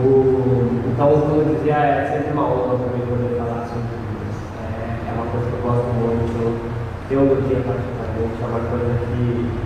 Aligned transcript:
O, 0.00 0.80
então, 0.88 1.20
como 1.20 1.42
eu 1.42 1.54
dizia, 1.54 1.76
é 1.76 2.10
sempre 2.10 2.32
uma 2.32 2.46
honra 2.46 2.78
para 2.78 2.96
mim 2.96 3.04
poder 3.06 3.36
falar 3.36 3.66
sobre 3.68 3.92
isso. 4.24 4.40
É, 4.56 5.08
é 5.08 5.12
uma 5.12 5.26
coisa 5.30 5.46
que 5.48 5.52
eu 5.52 5.62
gosto 5.62 5.86
muito. 6.00 6.72
Teologia, 7.08 7.60
particularmente, 7.60 8.40
é 8.40 8.46
uma 8.46 8.60
coisa 8.70 8.92
que 9.06 9.62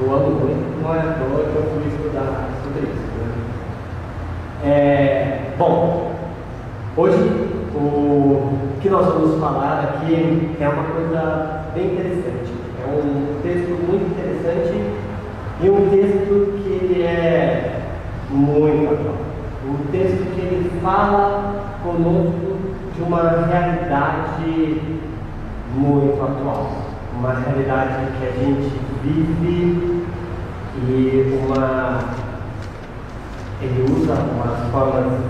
eu 0.00 0.12
amo 0.12 0.30
muito. 0.40 0.82
Não 0.82 0.94
é 0.94 0.98
à 0.98 1.12
toa 1.14 1.44
que 1.44 1.56
eu 1.56 1.62
fui 1.72 1.86
estudar 1.86 2.50
sobre 2.64 2.80
isso. 2.80 3.08
Né? 3.18 3.28
É, 4.64 5.52
bom, 5.56 6.12
hoje 6.96 7.58
o 7.74 8.52
que 8.80 8.88
nós 8.88 9.06
vamos 9.06 9.38
falar 9.40 9.84
aqui 9.84 10.56
é 10.60 10.68
uma 10.68 10.84
coisa 10.84 11.64
bem 11.74 11.92
interessante. 11.92 12.52
É 12.82 12.90
um 12.90 13.40
texto 13.42 13.70
muito 13.86 14.10
interessante 14.10 14.82
e 15.62 15.70
um 15.70 15.88
texto 15.90 16.60
que 16.62 17.02
é 17.02 17.82
muito 18.30 18.92
atual. 18.92 19.27
Um 19.68 19.92
texto 19.92 20.34
que 20.34 20.40
ele 20.40 20.80
fala 20.82 21.76
conosco 21.82 22.56
de 22.96 23.02
uma 23.02 23.44
realidade 23.46 24.80
muito 25.76 26.22
atual. 26.22 26.72
Uma 27.18 27.34
realidade 27.34 28.12
que 28.18 28.26
a 28.26 28.30
gente 28.30 28.80
vive 29.02 30.06
e 30.76 31.38
uma. 31.44 31.98
Ele 33.60 33.92
usa 33.92 34.14
umas 34.14 34.70
formas 34.70 35.20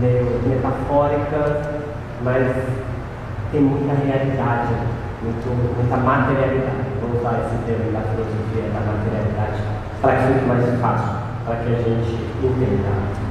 meio 0.00 0.40
metafóricas, 0.46 1.68
mas 2.22 2.46
tem 3.50 3.60
muita 3.60 3.92
realidade, 3.92 4.74
muito, 5.22 5.76
muita 5.76 5.96
materialidade. 5.98 6.88
Vou 7.00 7.20
usar 7.20 7.44
esse 7.44 7.62
termo 7.66 7.92
da 7.92 8.00
filosofia 8.00 8.70
da 8.72 8.80
materialidade 8.80 9.62
para 10.00 10.16
que 10.16 10.32
fique 10.32 10.46
mais 10.46 10.80
fácil, 10.80 11.16
para 11.44 11.56
que 11.56 11.74
a 11.74 11.78
gente 11.78 12.18
entenda. 12.42 13.21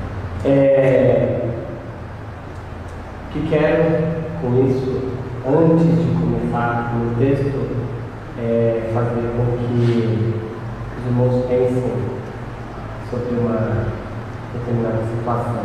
É, 0.44 1.50
que 3.32 3.48
quero 3.48 3.84
com 4.42 4.68
isso, 4.68 5.12
antes 5.48 5.86
de 5.86 6.20
começar 6.20 6.94
no 6.96 7.16
texto, 7.16 7.70
é 8.40 8.92
fazer 8.92 9.30
com 9.38 9.46
que 9.58 10.34
os 10.98 11.06
irmãos 11.06 11.46
pensem 11.48 11.94
sobre 13.10 13.40
uma 13.40 13.86
determinada 14.54 15.04
situação. 15.16 15.64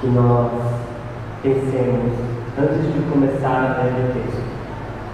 Que 0.00 0.06
nós 0.08 0.50
pensemos 1.42 2.12
antes 2.58 2.92
de 2.92 3.00
começar 3.10 3.78
a 3.78 3.84
ler 3.84 4.10
o 4.10 4.14
texto, 4.14 4.42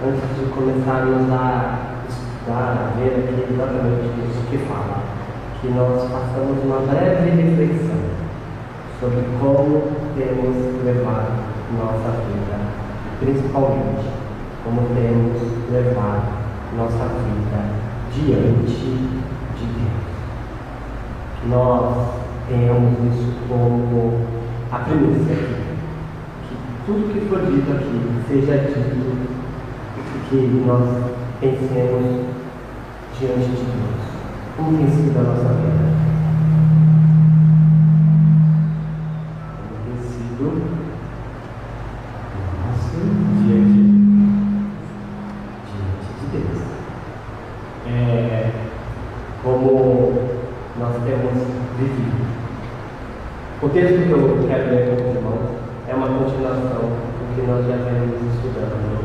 antes 0.02 0.38
de 0.38 0.50
começarmos 0.52 1.30
a 1.30 1.78
estudar, 2.08 2.92
a 2.94 2.98
ver 2.98 3.28
aqui 3.28 3.52
exatamente 3.52 4.06
isso 4.28 4.46
que 4.50 4.58
fala, 4.58 5.15
que 5.66 5.72
nós 5.72 6.00
façamos 6.12 6.62
uma 6.64 6.78
breve 6.86 7.30
reflexão 7.30 7.98
sobre 9.00 9.24
como 9.40 9.82
temos 10.16 10.84
levado 10.84 11.32
nossa 11.76 12.22
vida, 12.22 12.56
principalmente 13.18 14.06
como 14.62 14.82
temos 14.94 15.42
levado 15.72 16.28
nossa 16.76 17.06
vida 17.14 17.64
diante 18.14 19.10
de 19.56 19.66
Deus. 19.66 20.06
Que 21.40 21.48
nós 21.48 22.10
tenhamos 22.48 22.92
isso 23.12 23.32
como 23.48 24.20
a 24.70 24.78
premissa 24.78 25.32
aqui. 25.32 25.66
Que 26.48 26.56
tudo 26.86 27.12
que 27.12 27.28
for 27.28 27.40
dito 27.40 27.72
aqui 27.72 28.22
seja 28.28 28.56
dito 28.68 29.16
que 30.30 30.64
nós 30.64 31.10
pensemos 31.40 32.26
diante 33.18 33.48
de 33.48 33.64
Deus. 33.64 34.05
Como 34.56 34.78
tem 34.78 34.88
sido 34.88 35.18
a 35.18 35.22
nossa 35.22 35.52
vida? 35.52 35.84
Como 39.60 39.76
tem 39.84 39.98
sido 40.08 40.44
nosso 42.64 42.96
a 42.96 43.42
dia 43.42 43.56
diante 43.56 43.80
de 46.20 46.26
Deus? 46.32 46.62
É, 47.86 48.50
como 49.42 50.14
nós 50.80 50.94
temos 51.04 51.34
vivido. 51.78 52.26
O 53.62 53.68
texto 53.68 54.06
que 54.06 54.10
eu 54.10 54.48
quero 54.48 54.70
ler 54.70 54.88
com 54.88 55.10
os 55.10 55.16
irmãos 55.16 55.50
é 55.86 55.94
uma 55.94 56.08
continuação 56.08 56.80
do 56.80 57.34
que 57.34 57.46
nós 57.46 57.66
já 57.66 57.76
vemos 57.76 58.34
estudando 58.34 59.04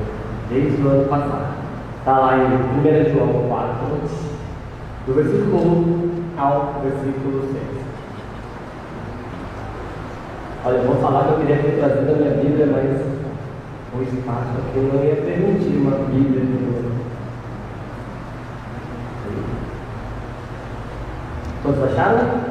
desde 0.50 0.82
o 0.82 0.88
ano 0.88 1.10
passado. 1.10 1.56
Está 2.00 2.20
lá 2.20 2.38
em 2.38 2.46
1 2.80 3.14
João 3.14 3.50
4, 3.50 3.78
do 5.06 5.14
versículo 5.14 5.58
1 6.38 6.40
ao 6.40 6.82
versículo 6.84 7.42
6. 7.42 7.82
Olha, 10.64 10.76
eu 10.78 10.84
vou 10.84 11.02
falar 11.02 11.24
que 11.24 11.32
eu 11.32 11.38
queria 11.40 11.58
ter 11.58 11.80
trazido 11.80 12.12
a 12.12 12.16
minha 12.16 12.32
Bíblia, 12.36 12.68
mas 12.68 13.02
o 13.94 14.04
espaço 14.04 14.58
aqui 14.60 14.80
não 14.80 15.04
ia 15.04 15.16
permitir 15.16 15.78
uma 15.78 15.98
Bíblia 16.06 16.46
de 16.46 16.54
novo. 16.54 16.92
Todos 21.64 21.84
acharam? 21.84 22.42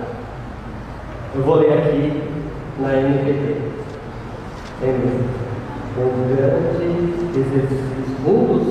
Eu 1.34 1.42
vou 1.42 1.56
ler 1.56 1.72
aqui 1.78 2.22
na 2.80 2.94
NPT. 2.94 3.70
Tem 4.80 4.90
um 5.98 6.34
grande 6.34 7.38
exercício, 7.38 7.86
um 8.26 8.46
dos 8.46 8.69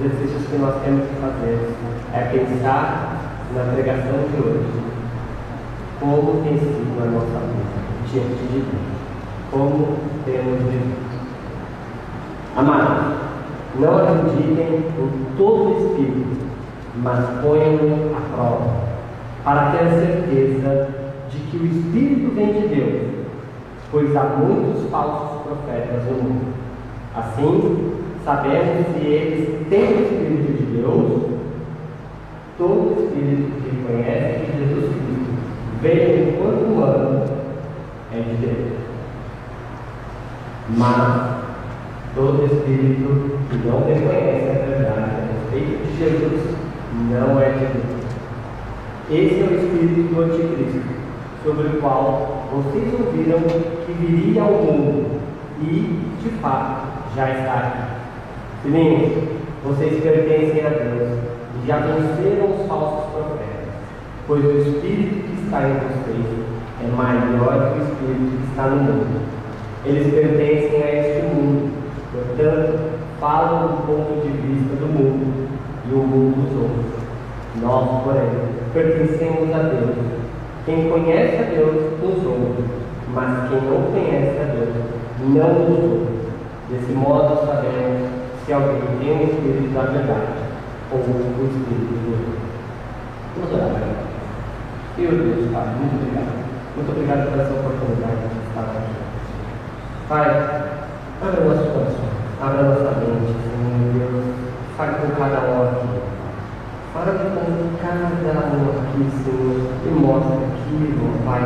exercícios 0.00 0.46
que 0.48 0.58
nós 0.58 0.82
temos 0.82 1.06
que 1.08 1.14
fazer 1.16 1.70
é 2.12 2.20
pensar 2.20 3.40
na 3.54 3.72
pregação 3.72 4.18
de 4.30 4.42
hoje. 4.42 4.84
Como 6.00 6.42
tem 6.42 6.58
sido 6.58 7.02
a 7.02 7.06
nossa 7.06 7.38
vida 7.46 7.74
diante 8.10 8.42
de 8.52 8.60
Deus? 8.60 8.94
Como 9.50 9.96
temos 10.24 10.58
vivido? 10.62 11.04
Amados, 12.56 13.14
não 13.78 13.96
acreditem 13.98 14.76
em 14.76 15.26
todo 15.36 15.64
o 15.64 15.78
Espírito, 15.78 16.46
mas 17.02 17.18
ponham-no 17.42 18.16
à 18.16 18.20
prova, 18.34 18.70
para 19.44 19.70
ter 19.70 19.90
certeza 19.90 20.88
de 21.30 21.38
que 21.38 21.56
o 21.56 21.66
Espírito 21.66 22.34
vem 22.34 22.52
de 22.52 22.68
Deus, 22.68 23.26
pois 23.90 24.14
há 24.16 24.22
muitos 24.22 24.88
falsos 24.90 25.42
profetas 25.42 26.04
no 26.04 26.22
mundo. 26.22 26.54
Assim, 27.16 27.93
sabemos 28.24 28.86
se 28.94 29.06
eles 29.06 29.68
têm 29.68 29.82
o 29.82 30.02
Espírito 30.02 30.52
de 30.52 30.76
Deus, 30.78 31.22
todo 32.56 33.04
Espírito 33.04 33.52
que 33.60 33.76
reconhece 33.76 34.46
que 34.46 34.58
Jesus 34.58 34.84
Cristo 34.84 35.34
veio 35.82 36.30
enquanto 36.30 36.64
humano 36.64 37.24
é 38.12 38.20
de 38.20 38.36
Deus. 38.36 38.72
Mas 40.70 41.34
todo 42.14 42.46
Espírito 42.46 43.38
que 43.50 43.56
não 43.68 43.80
reconhece 43.80 44.48
a 44.48 44.66
verdade 44.66 45.10
a 45.10 45.32
respeito 45.32 45.86
de 45.86 45.98
Jesus 45.98 46.56
não 47.10 47.38
é 47.40 47.50
de 47.50 47.58
Deus. 47.58 47.94
Esse 49.10 49.42
é 49.42 49.44
o 49.44 49.54
Espírito 49.54 50.14
do 50.14 50.22
Anticristo, 50.22 50.80
sobre 51.44 51.68
o 51.68 51.80
qual 51.82 52.46
vocês 52.54 52.90
ouviram 52.94 53.40
que 53.84 53.92
viria 53.92 54.42
ao 54.42 54.52
mundo 54.52 55.20
e, 55.60 56.00
de 56.22 56.30
fato, 56.40 56.86
já 57.14 57.30
está 57.30 57.52
aqui. 57.52 58.03
Filhinhos, 58.64 59.12
vocês 59.62 60.02
pertencem 60.02 60.64
a 60.64 60.70
Deus 60.70 61.18
e 61.62 61.66
já 61.66 61.80
venceram 61.80 62.46
os 62.46 62.66
falsos 62.66 63.12
profetas, 63.12 63.74
pois 64.26 64.42
o 64.42 64.52
Espírito 64.52 65.22
que 65.22 65.44
está 65.44 65.68
em 65.68 65.74
vocês 65.74 66.24
é 66.82 66.96
maior 66.96 67.74
que 67.74 67.80
o 67.80 67.84
Espírito 67.84 68.38
que 68.38 68.50
está 68.50 68.68
no 68.68 68.82
mundo. 68.84 69.20
Eles 69.84 70.14
pertencem 70.14 70.82
a 70.82 70.94
este 70.94 71.26
mundo, 71.26 71.74
portanto, 72.10 72.78
falam 73.20 73.66
do 73.66 73.86
ponto 73.86 74.22
de 74.22 74.28
vista 74.28 74.76
do 74.76 74.86
mundo 74.86 75.46
e 75.86 75.92
o 75.92 75.98
mundo 75.98 76.48
dos 76.48 76.62
outros. 76.62 77.04
Nós, 77.60 78.02
porém, 78.02 78.30
pertencemos 78.72 79.54
a 79.54 79.58
Deus. 79.58 79.94
Quem 80.64 80.88
conhece 80.88 81.36
a 81.36 81.54
Deus 81.54 82.00
nos 82.02 82.24
ouve, 82.24 82.64
mas 83.12 83.50
quem 83.50 83.60
não 83.60 83.82
conhece 83.92 84.40
a 84.40 84.54
Deus 84.54 84.74
não 85.20 85.52
nos 85.52 85.84
ouve. 85.84 86.14
Desse 86.70 86.92
modo 86.92 87.44
sabemos 87.44 88.23
se 88.44 88.52
alguém 88.52 88.78
tem 89.00 89.10
o 89.10 89.24
Espírito 89.24 89.72
da 89.72 89.82
verdade 89.88 90.36
ou 90.92 90.98
o 91.00 91.48
Espírito 91.48 91.96
do 91.96 92.12
erro. 92.12 92.36
Vamos 93.36 93.52
orar, 93.54 93.70
Pai. 93.72 94.04
Meu 94.98 95.10
Deus, 95.10 95.50
Pai, 95.50 95.66
muito 95.80 95.96
obrigado. 95.96 96.44
Muito 96.76 96.90
obrigado 96.92 97.30
por 97.30 97.40
essa 97.40 97.54
oportunidade 97.54 98.20
de 98.28 98.48
estar 98.48 98.68
aqui. 98.68 98.92
Pai, 100.08 100.28
abra 101.24 101.40
nosso 101.40 101.70
coração, 101.72 102.04
abra 102.42 102.62
nossa 102.68 103.00
mente, 103.00 103.32
Senhor 103.32 104.12
Deus. 104.12 104.24
Fale 104.76 104.92
com 104.92 105.08
cada 105.16 105.40
um 105.40 105.62
aqui. 105.64 106.04
Fala 106.92 107.12
com 107.16 107.32
cada 107.80 108.44
um 108.52 108.70
aqui, 108.76 109.08
Senhor, 109.24 109.72
e 109.86 109.90
mostra 109.90 110.36
aquilo, 110.36 111.24
Pai, 111.24 111.42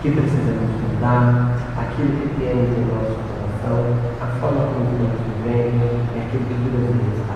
que 0.00 0.10
precisamos 0.10 0.72
mudar, 0.88 1.52
aquilo 1.76 2.16
que 2.16 2.40
temos 2.40 2.78
em 2.78 2.88
nosso 2.88 3.12
coração, 3.28 3.84
a 4.20 4.26
forma 4.40 4.66
como 4.72 5.04
nós 5.04 5.31
vivemos, 5.42 6.06
e 6.14 6.18
aquilo 6.18 6.44
que 6.46 6.54
Deus 6.54 6.94
nos 6.94 7.18
está 7.18 7.34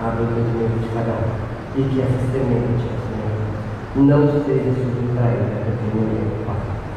Abra 0.00 0.22
o 0.22 0.30
entendimento 0.30 0.78
de 0.80 0.88
cada 0.94 1.12
um. 1.12 1.28
E 1.76 1.82
que 1.82 2.00
essa 2.00 2.18
semente, 2.32 2.86
Senhor, 2.86 4.06
não 4.06 4.26
seja 4.44 4.70
subtraída 4.72 5.68
do 5.68 6.46
Pai. 6.46 6.56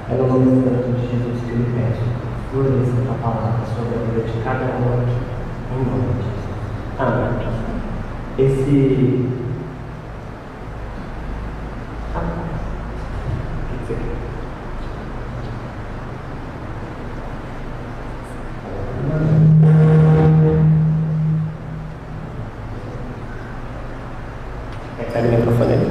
É 0.10 0.16
no 0.16 0.28
nome 0.28 0.64
santo 0.64 0.90
de 0.94 1.02
Jesus 1.02 1.38
que 1.46 1.52
eu 1.52 1.66
peço, 1.76 2.06
flores 2.52 2.90
essa 2.90 3.14
palavra 3.22 3.66
sobre 3.76 3.96
a 3.96 4.00
vida 4.06 4.22
de 4.28 4.36
cada 4.44 4.66
um 4.66 5.02
aqui, 5.02 5.18
em 5.72 5.84
nome 5.84 6.14
de 6.14 6.24
Jesus. 6.24 6.46
Amém. 7.00 7.32
Esse. 8.38 8.76
Ah, 12.14 12.22
o 13.64 13.78
que 13.78 13.86
você 13.88 13.94
quer? 13.96 14.22
Pega 25.14 25.28
o 25.28 25.32
microfone 25.32 25.74
ali. 25.74 25.88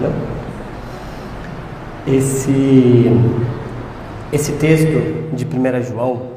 Não? 0.00 0.12
Esse, 2.12 3.04
esse 4.32 4.52
texto 4.54 5.32
de 5.32 5.44
1 5.44 5.82
João, 5.84 6.30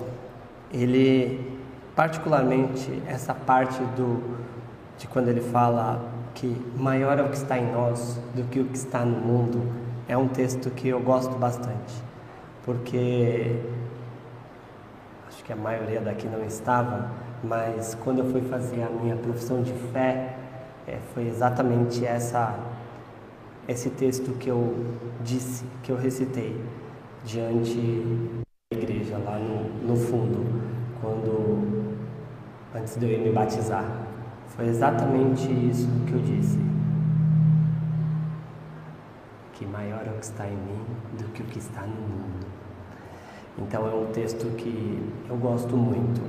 ele, 0.72 1.52
particularmente, 1.96 3.02
essa 3.08 3.34
parte 3.34 3.80
do, 3.98 4.22
de 5.00 5.08
quando 5.08 5.30
ele 5.30 5.42
fala 5.42 6.00
que 6.36 6.56
maior 6.78 7.18
é 7.18 7.24
o 7.24 7.30
que 7.30 7.38
está 7.38 7.58
em 7.58 7.72
nós 7.72 8.20
do 8.36 8.44
que 8.52 8.60
o 8.60 8.66
que 8.66 8.78
está 8.78 9.04
no 9.04 9.18
mundo, 9.18 9.68
é 10.08 10.16
um 10.16 10.28
texto 10.28 10.70
que 10.70 10.90
eu 10.90 11.00
gosto 11.00 11.36
bastante, 11.40 12.04
porque 12.64 13.56
acho 15.28 15.44
que 15.44 15.52
a 15.52 15.56
maioria 15.56 16.02
daqui 16.02 16.28
não 16.28 16.46
estava, 16.46 17.10
mas 17.44 17.98
quando 18.04 18.20
eu 18.20 18.26
fui 18.26 18.42
fazer 18.42 18.84
a 18.84 18.90
minha 18.90 19.16
profissão 19.16 19.64
de 19.64 19.74
fé, 19.92 20.36
é, 20.88 21.00
foi 21.16 21.28
exatamente 21.28 22.06
essa 22.06 22.56
esse 23.68 23.90
texto 23.90 24.38
que 24.38 24.50
eu 24.50 24.76
disse, 25.24 25.64
que 25.82 25.92
eu 25.92 25.96
recitei 25.96 26.60
diante 27.24 27.78
da 28.72 28.78
igreja 28.78 29.18
lá 29.18 29.40
no, 29.40 29.88
no 29.88 29.96
fundo, 29.96 30.46
quando 31.00 31.94
antes 32.76 32.98
de 32.98 33.06
eu 33.06 33.12
ir 33.12 33.20
me 33.20 33.32
batizar. 33.32 33.86
Foi 34.48 34.68
exatamente 34.68 35.50
isso 35.52 35.88
que 36.06 36.14
eu 36.14 36.20
disse. 36.20 36.60
Que 39.54 39.66
maior 39.66 40.06
é 40.06 40.10
o 40.10 40.20
que 40.20 40.26
está 40.26 40.46
em 40.46 40.56
mim 40.56 40.86
do 41.18 41.24
que 41.32 41.42
o 41.42 41.46
que 41.46 41.60
está 41.60 41.82
no 41.82 41.96
mundo. 41.96 42.46
Então 43.58 43.88
é 43.88 43.94
um 43.94 44.08
texto 44.12 44.46
que 44.58 45.02
eu 45.30 45.38
gosto 45.38 45.76
muito. 45.78 46.22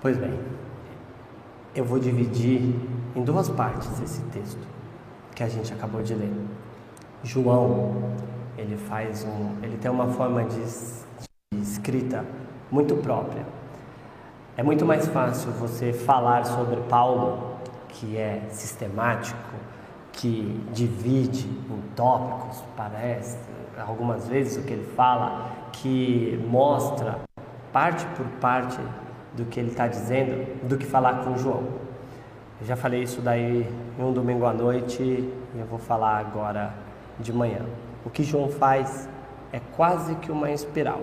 Pois 0.00 0.16
bem, 0.16 0.36
eu 1.74 1.84
vou 1.84 1.98
dividir 1.98 2.74
em 3.14 3.22
duas 3.22 3.48
partes 3.50 4.00
esse 4.00 4.22
texto 4.32 4.72
que 5.42 5.44
a 5.44 5.48
gente 5.48 5.72
acabou 5.72 6.02
de 6.02 6.14
ler. 6.14 6.32
João, 7.24 8.12
ele 8.56 8.76
faz 8.76 9.24
um, 9.24 9.56
ele 9.62 9.76
tem 9.76 9.90
uma 9.90 10.08
forma 10.08 10.44
de, 10.44 10.64
de 11.52 11.60
escrita 11.60 12.24
muito 12.70 12.94
própria. 12.96 13.44
É 14.56 14.62
muito 14.62 14.86
mais 14.86 15.06
fácil 15.08 15.50
você 15.52 15.92
falar 15.92 16.44
sobre 16.44 16.76
Paulo, 16.82 17.56
que 17.88 18.16
é 18.16 18.42
sistemático, 18.50 19.38
que 20.12 20.64
divide 20.72 21.46
em 21.46 21.82
tópicos, 21.96 22.62
parece, 22.76 23.36
algumas 23.78 24.28
vezes 24.28 24.62
o 24.62 24.66
que 24.66 24.74
ele 24.74 24.92
fala, 24.94 25.50
que 25.72 26.40
mostra 26.48 27.18
parte 27.72 28.06
por 28.14 28.26
parte 28.40 28.78
do 29.34 29.46
que 29.46 29.58
ele 29.58 29.70
está 29.70 29.88
dizendo 29.88 30.68
do 30.68 30.76
que 30.76 30.86
falar 30.86 31.24
com 31.24 31.36
João. 31.36 31.81
Eu 32.62 32.66
já 32.68 32.76
falei 32.76 33.02
isso 33.02 33.20
daí 33.20 33.66
em 33.98 34.04
um 34.04 34.12
domingo 34.12 34.46
à 34.46 34.52
noite 34.52 35.02
e 35.02 35.58
eu 35.58 35.66
vou 35.66 35.80
falar 35.80 36.18
agora 36.18 36.72
de 37.18 37.32
manhã. 37.32 37.58
O 38.04 38.08
que 38.08 38.22
João 38.22 38.48
faz 38.50 39.08
é 39.52 39.60
quase 39.74 40.14
que 40.14 40.30
uma 40.30 40.48
espiral. 40.48 41.00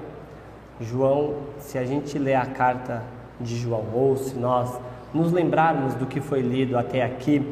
João, 0.80 1.34
se 1.58 1.78
a 1.78 1.84
gente 1.84 2.18
ler 2.18 2.36
a 2.36 2.46
carta 2.46 3.04
de 3.42 3.58
João 3.58 3.84
ou 3.94 4.16
se 4.16 4.40
nós 4.40 4.80
nos 5.14 5.34
lembrarmos 5.34 5.96
do 5.96 6.06
que 6.06 6.22
foi 6.22 6.40
lido 6.40 6.78
até 6.78 7.04
aqui, 7.04 7.46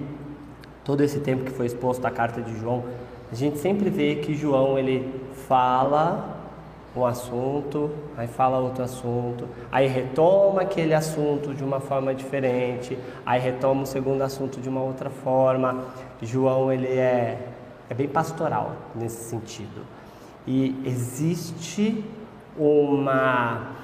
todo 0.86 1.02
esse 1.04 1.20
tempo 1.20 1.44
que 1.44 1.52
foi 1.52 1.66
exposto 1.66 2.06
a 2.06 2.10
carta 2.10 2.42
de 2.42 2.58
João, 2.58 2.86
a 3.30 3.36
gente 3.36 3.58
sempre 3.58 3.90
vê 3.90 4.16
que 4.16 4.34
João 4.34 4.80
ele 4.80 5.22
fala 5.50 6.37
um 7.00 7.06
assunto, 7.06 7.92
aí 8.18 8.28
fala 8.28 8.58
outro 8.58 8.84
assunto, 8.84 9.48
aí 9.72 9.88
retoma 9.88 10.62
aquele 10.62 10.94
assunto 10.94 11.54
de 11.54 11.64
uma 11.64 11.80
forma 11.80 12.14
diferente, 12.14 12.98
aí 13.26 13.40
retoma 13.40 13.84
o 13.84 13.86
segundo 13.86 14.22
assunto 14.22 14.60
de 14.60 14.70
uma 14.70 14.82
outra 14.82 15.10
forma. 15.10 15.86
João 16.22 16.72
ele 16.72 16.88
é, 16.88 17.48
é 17.90 17.94
bem 17.94 18.08
pastoral 18.08 18.74
nesse 18.96 19.30
sentido. 19.30 19.86
E 20.46 20.82
existe 20.86 22.04
uma 22.58 23.76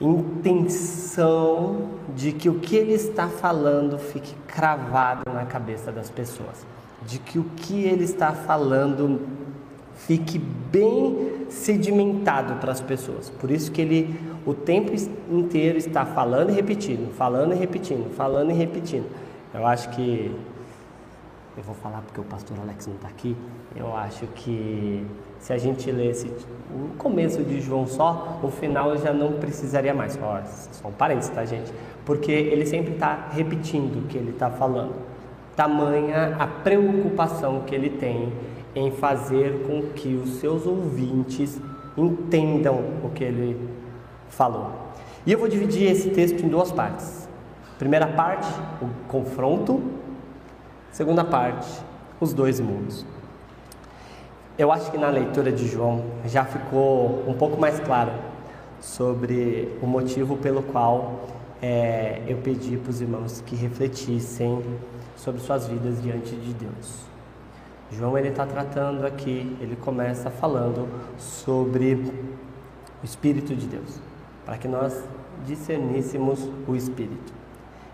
intenção 0.00 1.90
de 2.14 2.32
que 2.32 2.48
o 2.48 2.58
que 2.58 2.76
ele 2.76 2.92
está 2.92 3.28
falando 3.28 3.98
fique 3.98 4.34
cravado 4.46 5.22
na 5.32 5.44
cabeça 5.44 5.90
das 5.90 6.10
pessoas, 6.10 6.66
de 7.02 7.18
que 7.18 7.38
o 7.38 7.44
que 7.56 7.84
ele 7.84 8.04
está 8.04 8.32
falando 8.32 9.20
fique 9.96 10.38
bem 10.38 11.46
sedimentado 11.48 12.54
para 12.60 12.72
as 12.72 12.80
pessoas. 12.80 13.30
Por 13.30 13.50
isso 13.50 13.72
que 13.72 13.80
ele 13.80 14.36
o 14.46 14.54
tempo 14.54 14.92
inteiro 15.28 15.76
está 15.76 16.06
falando 16.06 16.50
e 16.50 16.52
repetindo, 16.52 17.12
falando 17.12 17.52
e 17.52 17.56
repetindo, 17.56 18.08
falando 18.14 18.50
e 18.52 18.54
repetindo. 18.54 19.06
Eu 19.52 19.66
acho 19.66 19.90
que 19.90 20.30
eu 21.56 21.62
vou 21.64 21.74
falar 21.74 22.02
porque 22.02 22.20
o 22.20 22.24
pastor 22.24 22.56
Alex 22.60 22.86
não 22.86 22.94
está 22.94 23.08
aqui. 23.08 23.36
Eu 23.74 23.96
acho 23.96 24.26
que 24.28 25.04
se 25.40 25.52
a 25.52 25.58
gente 25.58 25.90
lesse 25.90 26.30
o 26.70 26.96
começo 26.96 27.42
de 27.42 27.60
João 27.60 27.86
só, 27.86 28.38
o 28.42 28.48
final 28.48 28.96
já 28.98 29.12
não 29.12 29.32
precisaria 29.32 29.94
mais. 29.94 30.18
Ó, 30.22 30.40
só 30.44 30.88
um 30.88 30.92
parênteses, 30.92 31.30
tá, 31.30 31.44
gente? 31.44 31.72
Porque 32.04 32.30
ele 32.30 32.66
sempre 32.66 32.92
está 32.92 33.28
repetindo 33.32 34.04
o 34.04 34.06
que 34.06 34.16
ele 34.16 34.30
está 34.30 34.50
falando. 34.50 34.94
Tamanha 35.56 36.36
a 36.38 36.46
preocupação 36.46 37.62
que 37.66 37.74
ele 37.74 37.90
tem 37.90 38.32
em 38.76 38.90
fazer 38.90 39.62
com 39.66 39.82
que 39.94 40.14
os 40.14 40.34
seus 40.34 40.66
ouvintes 40.66 41.58
entendam 41.96 42.78
o 43.02 43.08
que 43.08 43.24
ele 43.24 43.58
falou. 44.28 44.70
E 45.24 45.32
eu 45.32 45.38
vou 45.38 45.48
dividir 45.48 45.90
esse 45.90 46.10
texto 46.10 46.44
em 46.44 46.48
duas 46.48 46.70
partes. 46.70 47.26
Primeira 47.78 48.06
parte, 48.06 48.46
o 48.82 49.08
confronto. 49.08 49.82
Segunda 50.92 51.24
parte, 51.24 51.68
os 52.20 52.34
dois 52.34 52.60
mundos. 52.60 53.04
Eu 54.58 54.70
acho 54.70 54.90
que 54.90 54.98
na 54.98 55.08
leitura 55.08 55.50
de 55.50 55.66
João 55.66 56.04
já 56.26 56.44
ficou 56.44 57.24
um 57.26 57.34
pouco 57.34 57.58
mais 57.58 57.80
claro 57.80 58.12
sobre 58.80 59.76
o 59.82 59.86
motivo 59.86 60.36
pelo 60.36 60.62
qual 60.62 61.26
é, 61.60 62.22
eu 62.28 62.36
pedi 62.38 62.76
para 62.76 62.90
os 62.90 63.00
irmãos 63.00 63.42
que 63.44 63.56
refletissem 63.56 64.62
sobre 65.16 65.40
suas 65.40 65.66
vidas 65.66 66.02
diante 66.02 66.34
de 66.36 66.54
Deus. 66.54 67.15
João 67.90 68.18
ele 68.18 68.28
está 68.28 68.44
tratando 68.44 69.06
aqui, 69.06 69.56
ele 69.60 69.76
começa 69.76 70.30
falando 70.30 70.88
sobre 71.18 71.94
o 71.94 73.04
Espírito 73.04 73.54
de 73.54 73.66
Deus, 73.66 74.00
para 74.44 74.58
que 74.58 74.66
nós 74.66 75.04
discerníssemos 75.46 76.50
o 76.66 76.74
Espírito. 76.74 77.32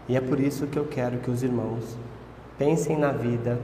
E 0.08 0.16
é 0.16 0.20
por 0.20 0.40
isso 0.40 0.66
que 0.66 0.78
eu 0.78 0.86
quero 0.86 1.18
que 1.18 1.30
os 1.30 1.42
irmãos 1.42 1.96
pensem 2.58 2.96
na 2.96 3.12
vida 3.12 3.58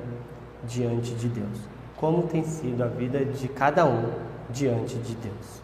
diante 0.64 1.14
de 1.14 1.28
Deus, 1.28 1.68
como 1.96 2.24
tem 2.24 2.44
sido 2.44 2.82
a 2.82 2.86
vida 2.86 3.24
de 3.24 3.48
cada 3.48 3.86
um 3.86 4.10
diante 4.50 4.96
de 4.96 5.14
Deus. 5.14 5.62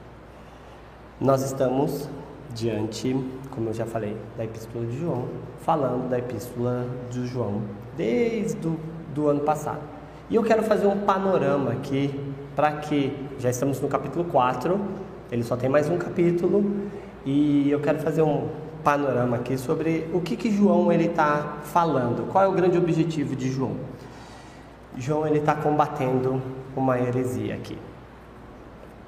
Nós 1.20 1.42
estamos 1.42 2.08
diante, 2.54 3.14
como 3.50 3.68
eu 3.68 3.74
já 3.74 3.84
falei, 3.84 4.16
da 4.36 4.44
Epístola 4.44 4.86
de 4.86 4.98
João, 4.98 5.28
falando 5.60 6.08
da 6.08 6.18
Epístola 6.18 6.86
de 7.10 7.26
João 7.26 7.62
desde 7.96 8.66
o 8.66 8.78
do 9.14 9.28
ano 9.28 9.40
passado. 9.40 9.93
E 10.30 10.36
eu 10.36 10.42
quero 10.42 10.62
fazer 10.62 10.86
um 10.86 11.00
panorama 11.00 11.72
aqui 11.72 12.18
para 12.56 12.72
que 12.72 13.14
já 13.38 13.50
estamos 13.50 13.78
no 13.80 13.88
capítulo 13.88 14.24
4, 14.24 14.80
ele 15.30 15.42
só 15.42 15.54
tem 15.54 15.68
mais 15.68 15.88
um 15.90 15.98
capítulo 15.98 16.64
e 17.26 17.70
eu 17.70 17.78
quero 17.80 17.98
fazer 17.98 18.22
um 18.22 18.48
panorama 18.82 19.36
aqui 19.36 19.58
sobre 19.58 20.08
o 20.14 20.22
que 20.22 20.34
que 20.34 20.50
João 20.50 20.90
ele 20.90 21.06
está 21.06 21.58
falando. 21.64 22.26
Qual 22.32 22.42
é 22.42 22.48
o 22.48 22.52
grande 22.52 22.78
objetivo 22.78 23.36
de 23.36 23.50
João? 23.50 23.76
João 24.96 25.26
ele 25.26 25.40
está 25.40 25.54
combatendo 25.54 26.40
uma 26.74 26.98
heresia 26.98 27.54
aqui. 27.54 27.76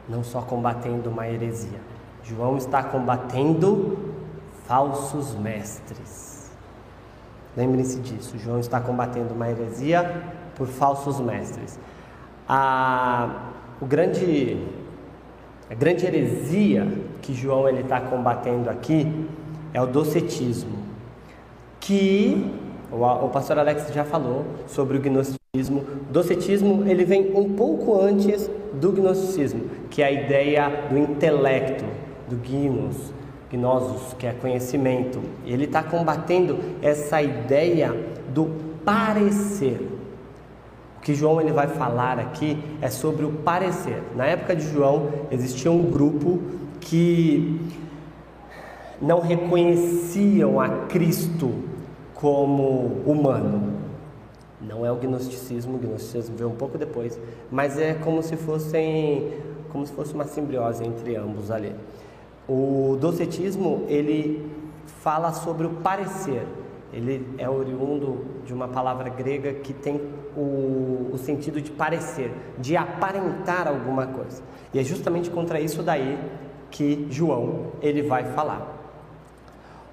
Não 0.07 0.23
só 0.23 0.43
combatendo 0.43 1.09
uma 1.09 1.27
heresia. 1.27 1.81
João 2.23 2.59
está 2.59 2.83
combatendo 2.83 4.15
falsos 4.67 5.35
mestres. 5.35 6.51
Lembrem-se 7.57 8.01
disso. 8.01 8.37
João 8.37 8.59
está 8.59 8.81
combatendo 8.81 9.33
uma 9.33 9.49
heresia 9.49 10.23
por 10.57 10.67
falsos 10.67 11.21
mestres. 11.21 11.79
A, 12.49 13.51
o 13.81 13.87
grande, 13.87 14.57
a 15.71 15.75
grande 15.75 16.07
heresia 16.07 16.87
que 17.23 17.35
João 17.35 17.69
está 17.69 18.01
combatendo 18.01 18.69
aqui 18.71 19.29
é 19.73 19.81
o 19.81 19.87
docetismo, 19.87 20.79
que 21.79 22.51
o, 22.91 23.05
o 23.05 23.29
pastor 23.29 23.59
Alex 23.59 23.93
já 23.93 24.05
falou 24.05 24.45
sobre 24.67 24.97
o 24.97 25.01
gnosticismo. 25.01 25.85
O 26.09 26.13
docetismo 26.13 26.85
ele 26.87 27.05
vem 27.05 27.33
um 27.35 27.55
pouco 27.55 28.01
antes 28.01 28.51
do 28.73 28.93
gnosticismo, 28.93 29.63
que 29.91 30.03
é 30.03 30.07
a 30.07 30.11
ideia 30.11 30.87
do 30.89 30.97
intelecto, 30.97 31.85
do 32.29 32.37
gnos, 32.37 33.13
gnosos, 33.51 34.15
que 34.15 34.27
é 34.27 34.33
conhecimento. 34.33 35.21
Ele 35.45 35.65
está 35.65 35.83
combatendo 35.83 36.59
essa 36.83 37.21
ideia 37.21 37.95
do 38.33 38.47
parecer. 38.85 39.96
Que 41.07 41.15
João 41.15 41.41
ele 41.41 41.53
vai 41.53 41.69
falar 41.69 42.19
aqui 42.19 42.59
é 42.83 42.91
sobre 42.91 43.25
o 43.25 43.31
parecer. 43.31 44.03
Na 44.17 44.27
época 44.27 44.57
de 44.57 44.69
João 44.69 45.09
existia 45.31 45.71
um 45.71 45.89
grupo 45.89 46.43
que 46.81 47.61
não 49.01 49.21
reconheciam 49.21 50.61
a 50.61 50.69
Cristo 50.89 51.55
como 52.13 53.03
humano. 53.07 53.75
Não 54.61 54.85
é 54.85 54.91
o 54.91 54.97
gnosticismo, 54.97 55.77
o 55.77 55.79
gnosticismo 55.79 56.37
veio 56.37 56.51
um 56.51 56.57
pouco 56.57 56.77
depois, 56.77 57.17
mas 57.53 57.79
é 57.79 57.95
como 57.95 58.21
se 58.21 58.35
fossem, 58.35 59.33
como 59.71 59.87
se 59.87 59.93
fosse 59.93 60.13
uma 60.13 60.25
simbiose 60.25 60.85
entre 60.85 61.15
ambos 61.15 61.53
ali. 61.53 61.73
O 62.49 62.99
docetismo 63.01 63.85
ele 63.87 64.45
fala 65.05 65.33
sobre 65.33 65.69
o 65.69 65.71
parecer. 65.71 66.45
Ele 66.97 67.35
é 67.37 67.49
oriundo 67.49 68.25
de 68.47 68.55
uma 68.55 68.69
palavra 68.69 69.11
grega 69.11 69.53
que 69.53 69.75
tem 69.75 70.01
o, 70.35 71.11
o 71.13 71.19
sentido 71.19 71.61
de 71.61 71.71
parecer, 71.71 72.33
de 72.59 72.75
aparentar 72.75 73.69
alguma 73.69 74.07
coisa. 74.07 74.43
E 74.73 74.79
é 74.79 74.83
justamente 74.83 75.29
contra 75.29 75.61
isso 75.61 75.83
daí 75.83 76.19
que 76.71 77.07
João 77.11 77.73
ele 77.83 78.01
vai 78.03 78.25
falar. 78.33 78.75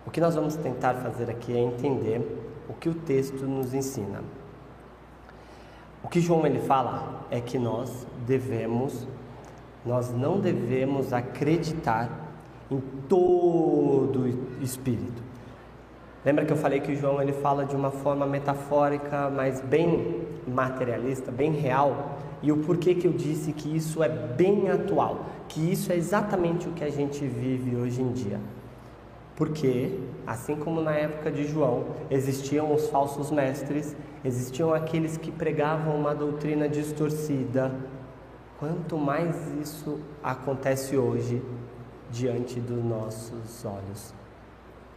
O 0.06 0.12
que 0.12 0.22
nós 0.22 0.34
vamos 0.36 0.56
tentar 0.56 0.94
fazer 0.96 1.30
aqui 1.30 1.54
é 1.54 1.60
entender 1.60 2.22
o 2.70 2.74
que 2.74 2.88
o 2.88 2.94
texto 2.94 3.46
nos 3.46 3.74
ensina. 3.74 4.24
O 6.04 6.08
que 6.08 6.22
João 6.22 6.46
ele 6.46 6.60
fala 6.60 7.26
é 7.30 7.42
que 7.42 7.58
nós 7.58 8.08
devemos, 8.26 9.08
nós 9.86 10.14
não 10.14 10.40
devemos 10.40 11.12
acreditar 11.12 12.10
em 12.70 12.80
todo 13.08 14.28
espírito. 14.62 15.23
Lembra 16.26 16.46
que 16.46 16.54
eu 16.54 16.58
falei 16.58 16.80
que 16.80 16.96
João 16.96 17.22
ele 17.22 17.34
fala 17.34 17.66
de 17.66 17.76
uma 17.76 17.92
forma 17.92 18.26
metafórica, 18.26 19.30
mas 19.30 19.60
bem 19.60 20.22
materialista, 20.48 21.30
bem 21.32 21.52
real? 21.52 22.18
E 22.42 22.50
o 22.50 22.58
porquê 22.58 22.96
que 22.96 23.06
eu 23.06 23.12
disse 23.12 23.52
que 23.52 23.76
isso 23.76 24.02
é 24.02 24.08
bem 24.08 24.70
atual, 24.70 25.26
que 25.50 25.60
isso 25.60 25.92
é 25.92 25.98
exatamente 25.98 26.70
o 26.70 26.72
que 26.72 26.84
a 26.84 26.90
gente 26.90 27.26
vive 27.28 27.76
hoje 27.76 28.02
em 28.02 28.14
dia. 28.14 28.40
Porque, 29.36 30.00
assim 30.26 30.56
como 30.56 30.80
na 30.80 30.94
época 30.94 31.30
de 31.30 31.46
João, 31.46 31.88
existiam 32.10 32.74
os 32.74 32.88
falsos 32.88 33.30
mestres, 33.30 33.94
existiam 34.24 34.74
aqueles 34.74 35.18
que 35.18 35.32
pregavam 35.32 35.94
uma 35.94 36.16
doutrina 36.16 36.70
distorcida. 36.70 37.70
Quanto 38.60 38.98
mais 38.98 39.36
isso 39.62 40.00
acontece 40.24 40.96
hoje 40.96 41.42
diante 42.10 42.62
dos 42.62 42.82
nossos 42.82 43.66
olhos 43.66 44.23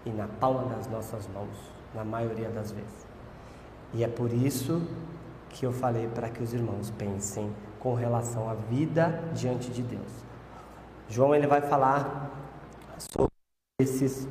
e 0.06 0.10
na 0.10 0.28
palma 0.28 0.74
das 0.74 0.86
nossas 0.86 1.28
mãos, 1.28 1.56
na 1.94 2.04
maioria 2.04 2.48
das 2.48 2.70
vezes. 2.70 3.06
E 3.92 4.04
é 4.04 4.08
por 4.08 4.32
isso 4.32 4.80
que 5.50 5.66
eu 5.66 5.72
falei 5.72 6.08
para 6.08 6.28
que 6.28 6.42
os 6.42 6.54
irmãos 6.54 6.90
pensem 6.90 7.52
com 7.80 7.94
relação 7.94 8.48
à 8.48 8.54
vida 8.54 9.22
diante 9.34 9.70
de 9.70 9.82
Deus. 9.82 10.24
João 11.08 11.34
ele 11.34 11.46
vai 11.46 11.60
falar 11.60 12.30
sobre 12.98 13.32
esses 13.80 14.28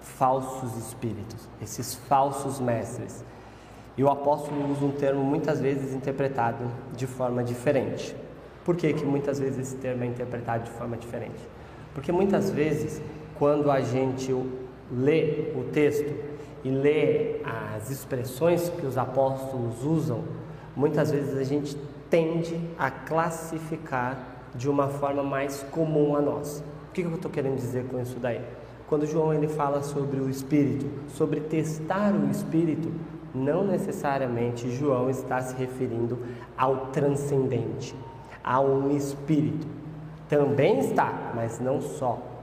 falsos 0.00 0.76
espíritos, 0.76 1.48
esses 1.60 1.94
falsos 1.94 2.60
mestres. 2.60 3.24
E 3.96 4.04
o 4.04 4.10
apóstolo 4.10 4.70
usa 4.70 4.84
um 4.84 4.92
termo 4.92 5.24
muitas 5.24 5.60
vezes 5.60 5.94
interpretado 5.94 6.64
de 6.94 7.06
forma 7.06 7.42
diferente. 7.42 8.14
Por 8.64 8.76
que, 8.76 8.92
que 8.92 9.04
muitas 9.04 9.38
vezes 9.38 9.58
esse 9.58 9.76
termo 9.76 10.04
é 10.04 10.06
interpretado 10.06 10.64
de 10.64 10.70
forma 10.70 10.96
diferente? 10.96 11.40
Porque 11.94 12.12
muitas 12.12 12.50
vezes, 12.50 13.00
quando 13.38 13.70
a 13.70 13.80
gente 13.80 14.32
lê 14.90 15.52
o 15.54 15.64
texto 15.72 16.14
e 16.64 16.70
lê 16.70 17.36
as 17.44 17.90
expressões 17.90 18.68
que 18.68 18.86
os 18.86 18.98
apóstolos 18.98 19.84
usam, 19.84 20.24
muitas 20.74 21.10
vezes 21.10 21.36
a 21.36 21.44
gente 21.44 21.76
tende 22.10 22.60
a 22.78 22.90
classificar 22.90 24.18
de 24.54 24.68
uma 24.68 24.88
forma 24.88 25.22
mais 25.22 25.62
comum 25.70 26.16
a 26.16 26.20
nós. 26.20 26.62
O 26.88 26.92
que, 26.92 27.02
eu 27.02 27.14
estou 27.14 27.30
querendo 27.30 27.56
dizer 27.56 27.86
com 27.86 28.00
isso 28.00 28.18
daí? 28.18 28.40
Quando 28.88 29.06
João 29.06 29.34
ele 29.34 29.48
fala 29.48 29.82
sobre 29.82 30.18
o 30.18 30.30
espírito, 30.30 30.86
sobre 31.08 31.40
testar 31.40 32.14
o 32.14 32.30
espírito, 32.30 32.90
não 33.34 33.64
necessariamente 33.64 34.70
João 34.70 35.10
está 35.10 35.40
se 35.40 35.54
referindo 35.56 36.18
ao 36.56 36.86
transcendente, 36.86 37.94
a 38.42 38.60
um 38.60 38.96
espírito. 38.96 39.66
Também 40.28 40.78
está, 40.78 41.32
mas 41.34 41.60
não 41.60 41.80
só. 41.80 42.35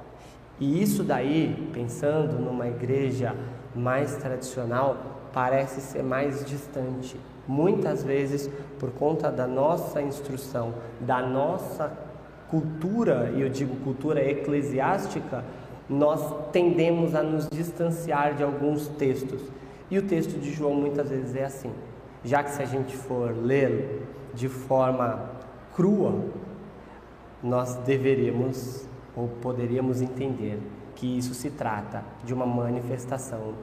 E 0.59 0.81
isso 0.81 1.03
daí, 1.03 1.69
pensando 1.73 2.39
numa 2.39 2.67
igreja 2.67 3.35
mais 3.75 4.15
tradicional, 4.17 5.29
parece 5.33 5.81
ser 5.81 6.03
mais 6.03 6.45
distante. 6.45 7.17
Muitas 7.47 8.03
vezes, 8.03 8.49
por 8.79 8.91
conta 8.91 9.31
da 9.31 9.47
nossa 9.47 10.01
instrução, 10.01 10.73
da 11.01 11.21
nossa 11.21 11.91
cultura, 12.49 13.31
e 13.35 13.41
eu 13.41 13.49
digo 13.49 13.75
cultura 13.77 14.23
eclesiástica, 14.23 15.43
nós 15.89 16.51
tendemos 16.51 17.15
a 17.15 17.23
nos 17.23 17.49
distanciar 17.49 18.35
de 18.35 18.43
alguns 18.43 18.87
textos. 18.87 19.41
E 19.89 19.97
o 19.97 20.03
texto 20.03 20.39
de 20.39 20.53
João 20.53 20.75
muitas 20.75 21.09
vezes 21.09 21.35
é 21.35 21.45
assim. 21.45 21.71
Já 22.23 22.41
que 22.41 22.51
se 22.51 22.61
a 22.61 22.65
gente 22.65 22.95
for 22.95 23.35
lê-lo 23.35 24.01
de 24.33 24.47
forma 24.47 25.29
crua, 25.75 26.23
nós 27.41 27.75
deveríamos 27.77 28.87
ou 29.15 29.27
poderíamos 29.27 30.01
entender 30.01 30.59
que 30.95 31.17
isso 31.17 31.33
se 31.33 31.49
trata 31.49 32.03
de 32.23 32.33
uma 32.33 32.45
manifestação 32.45 33.53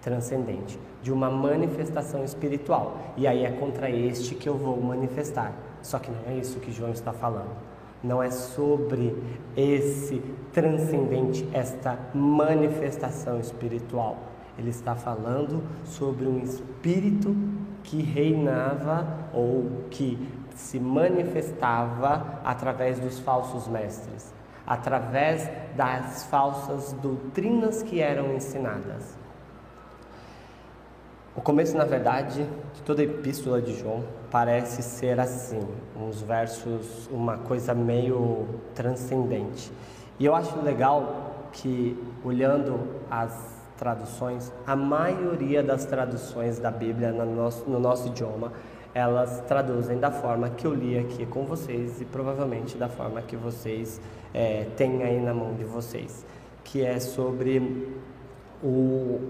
transcendente, 0.00 0.78
de 1.02 1.12
uma 1.12 1.30
manifestação 1.30 2.24
espiritual. 2.24 2.98
E 3.16 3.26
aí 3.26 3.44
é 3.44 3.50
contra 3.50 3.90
este 3.90 4.34
que 4.34 4.48
eu 4.48 4.56
vou 4.56 4.80
manifestar. 4.80 5.52
Só 5.82 5.98
que 5.98 6.10
não 6.10 6.20
é 6.26 6.38
isso 6.38 6.60
que 6.60 6.70
João 6.70 6.92
está 6.92 7.12
falando 7.12 7.68
não 8.02 8.22
é 8.22 8.30
sobre 8.30 9.16
esse 9.56 10.22
transcendente, 10.52 11.48
esta 11.52 11.98
manifestação 12.14 13.40
espiritual. 13.40 14.18
Ele 14.56 14.70
está 14.70 14.94
falando 14.94 15.62
sobre 15.84 16.26
um 16.26 16.38
espírito 16.38 17.34
que 17.82 18.02
reinava 18.02 19.06
ou 19.32 19.84
que 19.90 20.18
se 20.54 20.80
manifestava 20.80 22.40
através 22.44 22.98
dos 22.98 23.18
falsos 23.20 23.68
mestres, 23.68 24.34
através 24.68 25.50
das 25.74 26.24
falsas 26.24 26.92
doutrinas 26.92 27.82
que 27.82 28.02
eram 28.02 28.34
ensinadas. 28.34 29.16
O 31.34 31.40
começo, 31.40 31.74
na 31.74 31.84
verdade, 31.84 32.46
de 32.74 32.82
toda 32.82 33.00
a 33.00 33.04
epístola 33.04 33.62
de 33.62 33.74
João 33.78 34.04
parece 34.30 34.82
ser 34.82 35.18
assim, 35.18 35.66
uns 35.96 36.20
versos, 36.20 37.08
uma 37.10 37.38
coisa 37.38 37.72
meio 37.72 38.46
transcendente. 38.74 39.72
E 40.18 40.26
eu 40.26 40.34
acho 40.34 40.60
legal 40.60 41.48
que, 41.50 41.96
olhando 42.22 42.78
as 43.10 43.56
traduções, 43.78 44.52
a 44.66 44.76
maioria 44.76 45.62
das 45.62 45.86
traduções 45.86 46.58
da 46.58 46.70
Bíblia 46.70 47.10
no 47.10 47.24
nosso, 47.24 47.70
no 47.70 47.78
nosso 47.78 48.08
idioma, 48.08 48.52
elas 48.98 49.40
traduzem 49.46 49.98
da 49.98 50.10
forma 50.10 50.50
que 50.50 50.66
eu 50.66 50.74
li 50.74 50.98
aqui 50.98 51.24
com 51.24 51.44
vocês 51.44 52.00
e 52.00 52.04
provavelmente 52.04 52.76
da 52.76 52.88
forma 52.88 53.22
que 53.22 53.36
vocês 53.36 54.00
é, 54.34 54.66
têm 54.76 55.04
aí 55.04 55.20
na 55.20 55.32
mão 55.32 55.54
de 55.54 55.62
vocês, 55.62 56.26
que 56.64 56.84
é 56.84 56.98
sobre 56.98 57.96
o, 58.60 59.20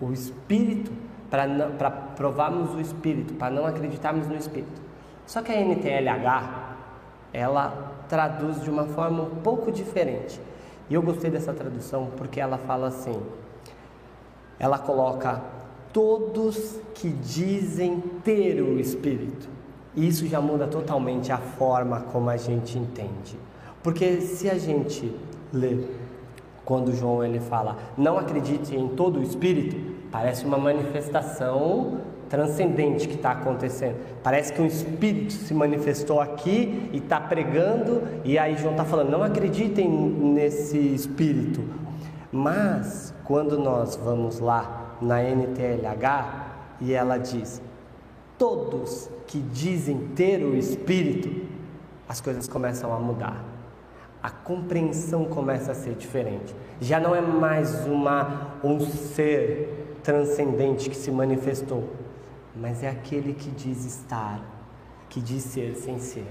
o 0.00 0.12
Espírito 0.12 0.90
para 1.30 1.90
provarmos 1.90 2.74
o 2.74 2.80
Espírito, 2.80 3.34
para 3.34 3.50
não 3.50 3.64
acreditarmos 3.66 4.26
no 4.26 4.34
Espírito. 4.34 4.82
Só 5.26 5.42
que 5.42 5.52
a 5.52 5.60
NTLH, 5.60 6.76
ela 7.32 7.92
traduz 8.08 8.60
de 8.62 8.68
uma 8.68 8.86
forma 8.86 9.22
um 9.22 9.36
pouco 9.36 9.70
diferente. 9.70 10.40
E 10.90 10.94
eu 10.94 11.02
gostei 11.02 11.30
dessa 11.30 11.52
tradução 11.52 12.10
porque 12.16 12.40
ela 12.40 12.58
fala 12.58 12.88
assim: 12.88 13.22
ela 14.58 14.78
coloca 14.78 15.40
todos 15.92 16.78
que 16.94 17.08
dizem 17.08 18.02
ter 18.24 18.60
o 18.60 18.78
Espírito. 18.78 19.48
Isso 19.96 20.26
já 20.26 20.40
muda 20.40 20.66
totalmente 20.66 21.32
a 21.32 21.38
forma 21.38 22.00
como 22.12 22.30
a 22.30 22.36
gente 22.36 22.78
entende. 22.78 23.38
Porque 23.82 24.20
se 24.20 24.48
a 24.48 24.58
gente 24.58 25.12
lê 25.52 25.78
quando 26.64 26.94
João 26.94 27.24
ele 27.24 27.40
fala, 27.40 27.78
não 27.96 28.18
acredite 28.18 28.76
em 28.76 28.88
todo 28.88 29.18
o 29.18 29.22
Espírito, 29.22 29.98
Parece 30.10 30.44
uma 30.46 30.56
manifestação 30.56 31.98
transcendente 32.30 33.06
que 33.06 33.14
está 33.14 33.32
acontecendo. 33.32 33.96
Parece 34.22 34.52
que 34.52 34.60
um 34.60 34.66
espírito 34.66 35.32
se 35.32 35.52
manifestou 35.52 36.20
aqui 36.20 36.88
e 36.92 36.98
está 36.98 37.20
pregando, 37.20 38.02
e 38.24 38.38
aí 38.38 38.56
João 38.56 38.72
está 38.72 38.84
falando: 38.84 39.10
não 39.10 39.22
acreditem 39.22 39.88
nesse 39.88 40.78
espírito. 40.78 41.62
Mas 42.32 43.14
quando 43.24 43.58
nós 43.58 43.96
vamos 43.96 44.40
lá 44.40 44.87
na 45.00 45.22
NTLH 45.22 46.48
e 46.80 46.92
ela 46.92 47.18
diz: 47.18 47.60
todos 48.36 49.10
que 49.26 49.40
dizem 49.40 50.08
ter 50.14 50.42
o 50.42 50.56
Espírito, 50.56 51.46
as 52.08 52.20
coisas 52.20 52.48
começam 52.48 52.92
a 52.92 52.98
mudar. 52.98 53.44
A 54.22 54.30
compreensão 54.30 55.24
começa 55.26 55.72
a 55.72 55.74
ser 55.74 55.94
diferente. 55.94 56.54
Já 56.80 56.98
não 56.98 57.14
é 57.14 57.20
mais 57.20 57.86
uma 57.86 58.56
um 58.64 58.80
ser 58.80 59.98
transcendente 60.02 60.88
que 60.88 60.96
se 60.96 61.10
manifestou, 61.10 61.88
mas 62.56 62.82
é 62.82 62.88
aquele 62.88 63.34
que 63.34 63.50
diz 63.50 63.84
estar, 63.84 64.40
que 65.08 65.20
diz 65.20 65.44
ser 65.44 65.76
sem 65.76 65.98
ser, 65.98 66.26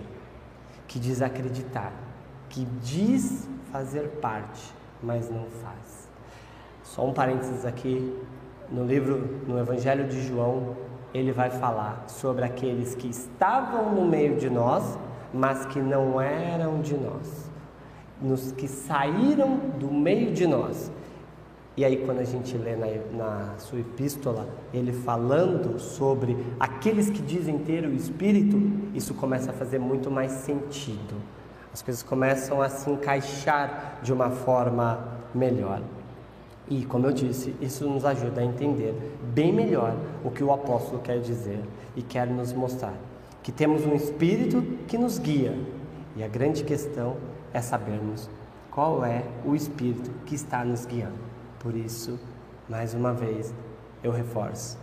que 0.87 0.99
diz 0.99 1.21
acreditar, 1.21 1.93
que 2.49 2.65
diz 2.81 3.47
fazer 3.71 4.07
parte, 4.21 4.73
mas 5.01 5.29
não 5.29 5.45
faz. 5.45 6.09
Só 6.83 7.05
um 7.05 7.13
parênteses 7.13 7.65
aqui, 7.65 8.13
no 8.71 8.85
livro, 8.85 9.41
no 9.47 9.57
Evangelho 9.59 10.07
de 10.07 10.21
João, 10.27 10.75
ele 11.13 11.31
vai 11.31 11.49
falar 11.49 12.03
sobre 12.07 12.43
aqueles 12.43 12.93
que 12.95 13.07
estavam 13.07 13.93
no 13.93 14.05
meio 14.05 14.35
de 14.37 14.49
nós, 14.49 14.97
mas 15.33 15.65
que 15.65 15.79
não 15.79 16.19
eram 16.19 16.81
de 16.81 16.95
nós, 16.95 17.49
nos 18.21 18.51
que 18.51 18.67
saíram 18.67 19.57
do 19.79 19.91
meio 19.91 20.31
de 20.31 20.45
nós. 20.45 20.91
E 21.75 21.85
aí, 21.85 21.97
quando 21.97 22.19
a 22.19 22.23
gente 22.23 22.57
lê 22.57 22.75
na, 22.75 22.87
na 23.15 23.57
sua 23.59 23.79
epístola, 23.79 24.47
ele 24.73 24.91
falando 24.91 25.79
sobre 25.79 26.35
aqueles 26.59 27.09
que 27.09 27.21
dizem 27.21 27.59
ter 27.59 27.85
o 27.85 27.93
Espírito, 27.93 28.59
isso 28.95 29.13
começa 29.13 29.51
a 29.51 29.53
fazer 29.53 29.77
muito 29.77 30.09
mais 30.09 30.31
sentido. 30.31 31.15
As 31.71 31.83
coisas 31.83 32.01
começam 32.01 32.63
a 32.63 32.69
se 32.69 32.89
encaixar 32.89 33.99
de 34.01 34.11
uma 34.11 34.31
forma 34.31 35.07
melhor. 35.35 35.81
E, 36.69 36.85
como 36.85 37.05
eu 37.05 37.13
disse, 37.13 37.55
isso 37.61 37.87
nos 37.87 38.03
ajuda 38.03 38.41
a 38.41 38.43
entender 38.43 38.93
bem 39.33 39.53
melhor 39.53 39.95
o 40.23 40.29
que 40.29 40.43
o 40.43 40.51
apóstolo 40.51 41.01
quer 41.01 41.19
dizer 41.19 41.61
e 41.95 42.01
quer 42.01 42.27
nos 42.27 42.51
mostrar. 42.51 42.93
Que 43.41 43.51
temos 43.51 43.85
um 43.85 43.95
Espírito 43.95 44.61
que 44.85 44.97
nos 44.97 45.17
guia. 45.17 45.57
E 46.15 46.23
a 46.23 46.27
grande 46.27 46.63
questão 46.63 47.15
é 47.53 47.61
sabermos 47.61 48.29
qual 48.69 49.05
é 49.05 49.23
o 49.45 49.55
Espírito 49.55 50.11
que 50.25 50.35
está 50.35 50.65
nos 50.65 50.85
guiando. 50.85 51.19
Por 51.59 51.73
isso, 51.73 52.19
mais 52.67 52.93
uma 52.93 53.13
vez, 53.13 53.53
eu 54.03 54.11
reforço: 54.11 54.77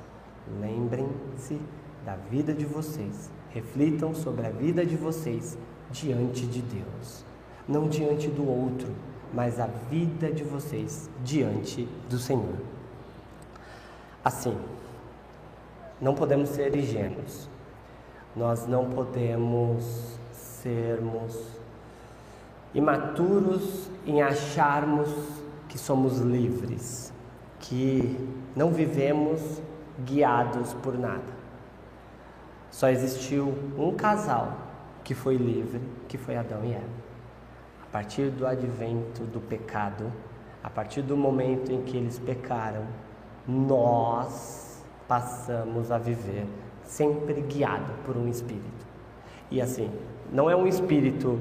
lembrem-se 0.60 1.60
da 2.04 2.16
vida 2.16 2.54
de 2.54 2.64
vocês, 2.64 3.30
reflitam 3.50 4.14
sobre 4.14 4.46
a 4.46 4.50
vida 4.50 4.86
de 4.86 4.96
vocês 4.96 5.58
diante 5.90 6.46
de 6.46 6.62
Deus, 6.62 7.24
não 7.68 7.88
diante 7.88 8.28
do 8.28 8.48
outro 8.48 8.88
mas 9.34 9.58
a 9.58 9.66
vida 9.66 10.30
de 10.30 10.44
vocês 10.44 11.10
diante 11.24 11.88
do 12.08 12.18
Senhor. 12.18 12.54
Assim, 14.24 14.56
não 16.00 16.14
podemos 16.14 16.50
ser 16.50 16.74
ingênuos, 16.76 17.48
nós 18.36 18.66
não 18.66 18.88
podemos 18.90 20.16
sermos 20.32 21.36
imaturos 22.72 23.90
em 24.06 24.22
acharmos 24.22 25.10
que 25.68 25.78
somos 25.78 26.18
livres, 26.18 27.12
que 27.58 28.16
não 28.54 28.70
vivemos 28.70 29.60
guiados 30.04 30.72
por 30.74 30.96
nada. 30.96 31.34
Só 32.70 32.88
existiu 32.88 33.54
um 33.76 33.94
casal 33.94 34.56
que 35.02 35.14
foi 35.14 35.36
livre, 35.36 35.80
que 36.08 36.16
foi 36.16 36.36
Adão 36.36 36.64
e 36.64 36.72
Eva 36.72 37.03
partir 37.94 38.28
do 38.28 38.44
advento 38.44 39.22
do 39.22 39.38
pecado, 39.38 40.12
a 40.64 40.68
partir 40.68 41.00
do 41.00 41.16
momento 41.16 41.70
em 41.70 41.80
que 41.82 41.96
eles 41.96 42.18
pecaram, 42.18 42.82
nós 43.46 44.84
passamos 45.06 45.92
a 45.92 45.98
viver 45.98 46.44
sempre 46.82 47.40
guiado 47.42 47.92
por 48.04 48.16
um 48.16 48.26
espírito. 48.26 48.84
E 49.48 49.62
assim, 49.62 49.88
não 50.32 50.50
é 50.50 50.56
um 50.56 50.66
espírito 50.66 51.38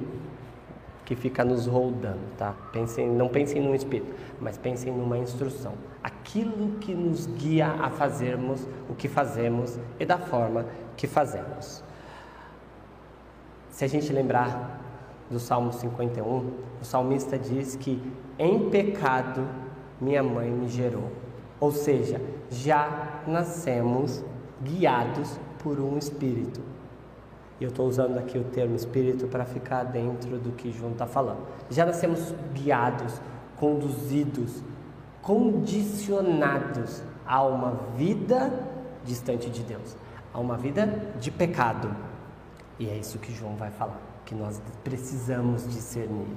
que 1.04 1.16
fica 1.16 1.44
nos 1.44 1.66
roldando, 1.66 2.20
tá? 2.38 2.54
Pensem, 2.72 3.10
não 3.10 3.30
pensem 3.30 3.60
num 3.60 3.74
espírito, 3.74 4.14
mas 4.40 4.56
pensem 4.56 4.94
numa 4.94 5.18
instrução. 5.18 5.74
Aquilo 6.04 6.78
que 6.78 6.94
nos 6.94 7.26
guia 7.26 7.66
a 7.68 7.90
fazermos 7.90 8.68
o 8.88 8.94
que 8.94 9.08
fazemos 9.08 9.80
e 10.00 10.06
da 10.06 10.20
forma 10.20 10.68
que 10.96 11.08
fazemos. 11.08 11.84
Se 13.72 13.84
a 13.84 13.88
gente 13.88 14.14
lembrar 14.14 14.83
do 15.30 15.40
Salmo 15.40 15.72
51, 15.72 16.52
o 16.82 16.86
salmista 16.86 17.38
diz 17.38 17.76
que 17.76 18.02
em 18.38 18.70
pecado 18.70 19.48
minha 20.00 20.24
mãe 20.24 20.50
me 20.52 20.68
gerou. 20.68 21.12
Ou 21.60 21.72
seja, 21.72 22.22
já 22.50 23.22
nascemos 23.26 24.24
guiados 24.62 25.40
por 25.60 25.80
um 25.80 25.98
espírito. 25.98 26.62
E 27.60 27.64
eu 27.64 27.70
estou 27.70 27.88
usando 27.88 28.18
aqui 28.18 28.38
o 28.38 28.44
termo 28.44 28.76
espírito 28.76 29.28
para 29.28 29.46
ficar 29.46 29.84
dentro 29.84 30.38
do 30.38 30.52
que 30.52 30.72
João 30.72 30.92
está 30.92 31.08
falando. 31.08 31.46
Já 31.70 31.86
nascemos 31.86 32.34
guiados, 32.54 33.22
conduzidos, 33.56 34.62
condicionados 35.22 37.02
a 37.26 37.42
uma 37.44 37.80
vida 37.96 38.52
distante 39.06 39.50
de 39.50 39.64
Deus, 39.64 39.96
a 40.34 40.40
uma 40.40 40.58
vida 40.58 41.14
de 41.20 41.32
pecado. 41.32 41.96
E 42.78 42.90
é 42.90 42.98
isso 42.98 43.18
que 43.20 43.32
João 43.34 43.56
vai 43.56 43.72
falar 43.72 44.13
que 44.26 44.36
nós 44.36 44.62
precisamos 44.84 45.68
discernir. 45.70 46.36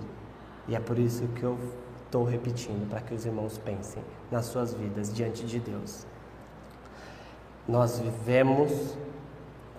E 0.69 0.75
é 0.75 0.81
por 0.81 0.99
isso 0.99 1.27
que 1.29 1.43
eu 1.43 1.59
estou 2.05 2.25
repetindo, 2.25 2.89
para 2.89 3.01
que 3.01 3.15
os 3.15 3.25
irmãos 3.25 3.59
pensem 3.59 4.03
nas 4.31 4.47
suas 4.47 4.75
vidas 4.75 5.13
diante 5.13 5.45
de 5.45 5.61
Deus. 5.61 6.07
Nós 7.69 7.99
vivemos 7.99 8.97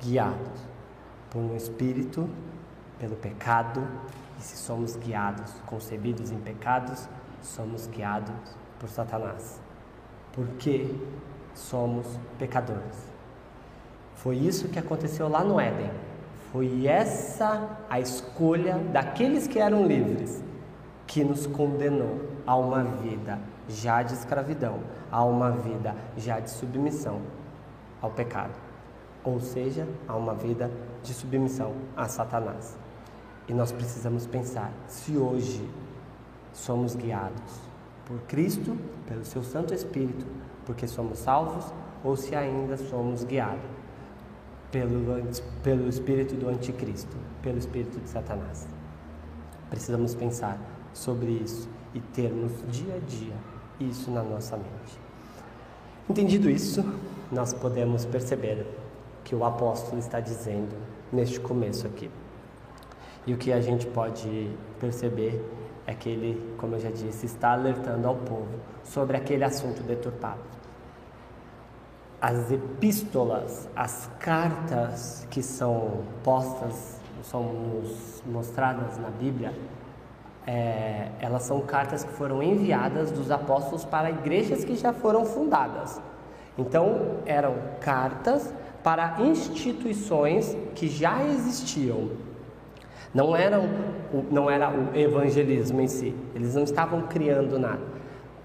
guiados 0.01 0.61
por 1.29 1.39
um 1.39 1.55
espírito, 1.55 2.29
pelo 2.99 3.15
pecado, 3.15 3.85
e 4.37 4.41
se 4.41 4.57
somos 4.57 4.95
guiados, 4.95 5.51
concebidos 5.65 6.31
em 6.31 6.39
pecados, 6.39 7.07
somos 7.41 7.87
guiados 7.87 8.35
por 8.79 8.89
Satanás. 8.89 9.59
Porque 10.33 10.93
somos 11.53 12.05
pecadores. 12.37 13.07
Foi 14.15 14.35
isso 14.35 14.67
que 14.69 14.79
aconteceu 14.79 15.27
lá 15.27 15.43
no 15.43 15.59
Éden. 15.59 15.91
Foi 16.51 16.87
essa 16.87 17.77
a 17.89 17.99
escolha 17.99 18.77
daqueles 18.93 19.47
que 19.47 19.59
eram 19.59 19.85
livres 19.85 20.41
que 21.05 21.23
nos 21.23 21.45
condenou 21.45 22.21
a 22.45 22.55
uma 22.55 22.83
vida 22.83 23.39
já 23.67 24.01
de 24.01 24.13
escravidão, 24.13 24.79
a 25.11 25.23
uma 25.23 25.51
vida 25.51 25.93
já 26.15 26.39
de 26.39 26.49
submissão 26.49 27.21
ao 28.01 28.11
pecado, 28.11 28.53
ou 29.23 29.41
seja, 29.41 29.85
a 30.07 30.15
uma 30.15 30.33
vida 30.33 30.71
de 31.03 31.13
submissão 31.13 31.73
a 31.95 32.07
Satanás. 32.07 32.77
E 33.47 33.53
nós 33.53 33.71
precisamos 33.71 34.25
pensar 34.25 34.71
se 34.87 35.17
hoje 35.17 35.69
somos 36.53 36.95
guiados 36.95 37.59
por 38.05 38.19
Cristo, 38.21 38.77
pelo 39.05 39.25
seu 39.25 39.43
Santo 39.43 39.73
Espírito, 39.73 40.25
porque 40.65 40.87
somos 40.87 41.19
salvos, 41.19 41.73
ou 42.03 42.15
se 42.15 42.35
ainda 42.35 42.77
somos 42.77 43.25
guiados 43.25 43.76
pelo, 44.71 45.21
pelo 45.63 45.87
espírito 45.87 46.35
do 46.35 46.49
anticristo, 46.49 47.15
pelo 47.41 47.57
espírito 47.57 47.99
de 47.99 48.09
Satanás. 48.09 48.67
Precisamos 49.69 50.15
pensar 50.15 50.57
sobre 50.93 51.31
isso 51.31 51.69
e 51.93 51.99
termos 51.99 52.51
dia 52.69 52.95
a 52.95 52.99
dia 52.99 53.33
isso 53.79 54.09
na 54.11 54.23
nossa 54.23 54.57
mente. 54.57 54.99
Entendido 56.09 56.49
isso, 56.49 56.83
nós 57.31 57.53
podemos 57.53 58.05
perceber 58.05 58.65
que 59.23 59.35
o 59.35 59.43
apóstolo 59.43 59.99
está 59.99 60.19
dizendo 60.19 60.75
neste 61.11 61.39
começo 61.39 61.85
aqui. 61.85 62.09
E 63.25 63.33
o 63.33 63.37
que 63.37 63.51
a 63.51 63.59
gente 63.59 63.85
pode 63.87 64.49
perceber 64.79 65.43
é 65.85 65.93
que 65.93 66.09
ele, 66.09 66.55
como 66.57 66.75
eu 66.75 66.79
já 66.79 66.89
disse, 66.89 67.25
está 67.25 67.51
alertando 67.51 68.07
ao 68.07 68.15
povo 68.15 68.47
sobre 68.83 69.17
aquele 69.17 69.43
assunto 69.43 69.83
deturpado 69.83 70.56
as 72.21 72.51
epístolas, 72.51 73.69
as 73.75 74.09
cartas 74.19 75.27
que 75.29 75.43
são 75.43 76.03
postas, 76.23 76.99
são 77.21 77.43
nos 77.43 78.23
mostradas 78.25 78.97
na 78.97 79.09
Bíblia, 79.09 79.53
é, 80.45 81.09
elas 81.19 81.43
são 81.43 81.59
cartas 81.61 82.03
que 82.03 82.11
foram 82.13 82.41
enviadas 82.41 83.11
dos 83.11 83.29
apóstolos 83.29 83.83
para 83.83 84.09
igrejas 84.09 84.63
que 84.63 84.75
já 84.75 84.93
foram 84.93 85.25
fundadas. 85.25 86.01
Então, 86.57 87.17
eram 87.25 87.55
cartas 87.81 88.53
para 88.81 89.17
instituições 89.21 90.57
que 90.73 90.87
já 90.87 91.23
existiam. 91.23 92.09
Não, 93.13 93.35
eram, 93.35 93.69
não 94.31 94.49
era 94.49 94.69
o 94.69 94.95
evangelismo 94.95 95.81
em 95.81 95.87
si, 95.87 96.15
eles 96.33 96.55
não 96.55 96.63
estavam 96.63 97.03
criando 97.03 97.59
nada. 97.59 97.81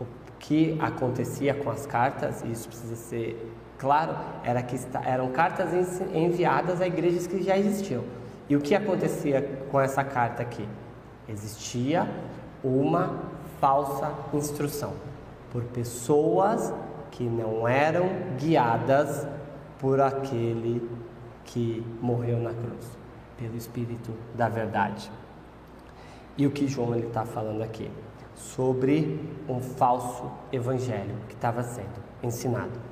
O 0.00 0.06
que 0.38 0.76
acontecia 0.80 1.54
com 1.54 1.70
as 1.70 1.87
cartas, 1.87 2.42
e 2.42 2.50
isso 2.50 2.68
precisa 2.68 2.96
ser 2.96 3.52
claro, 3.83 4.14
era 4.45 4.62
que 4.62 4.79
eram 5.05 5.33
cartas 5.33 6.01
enviadas 6.14 6.81
a 6.81 6.87
igrejas 6.87 7.27
que 7.27 7.42
já 7.42 7.59
existiam. 7.59 8.05
E 8.49 8.55
o 8.55 8.61
que 8.61 8.77
acontecia 8.77 9.42
com 9.73 9.81
essa 9.81 10.05
carta 10.05 10.40
aqui? 10.40 10.68
Existia 11.29 12.09
uma 12.62 13.18
falsa 13.61 14.14
instrução 14.33 14.92
por 15.51 15.64
pessoas 15.64 16.73
que 17.11 17.25
não 17.25 17.66
eram 17.66 18.09
guiadas 18.38 19.27
por 19.81 20.01
aquele 20.01 20.88
que 21.45 21.85
morreu 22.01 22.38
na 22.38 22.55
cruz, 22.55 22.87
pelo 23.37 23.57
Espírito 23.57 24.12
da 24.37 24.49
verdade. 24.49 25.11
E 26.38 26.47
o 26.47 26.53
que 26.53 26.68
João 26.68 26.95
está 26.95 27.25
falando 27.25 27.62
aqui? 27.62 27.90
Sobre 28.37 29.29
um 29.49 29.61
falso 29.61 30.31
evangelho 30.53 31.16
que 31.29 31.35
estava 31.35 31.64
sendo 31.64 32.01
ensinado. 32.23 32.91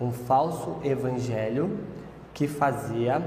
Um 0.00 0.10
falso 0.10 0.78
evangelho 0.82 1.78
que 2.32 2.48
fazia, 2.48 3.22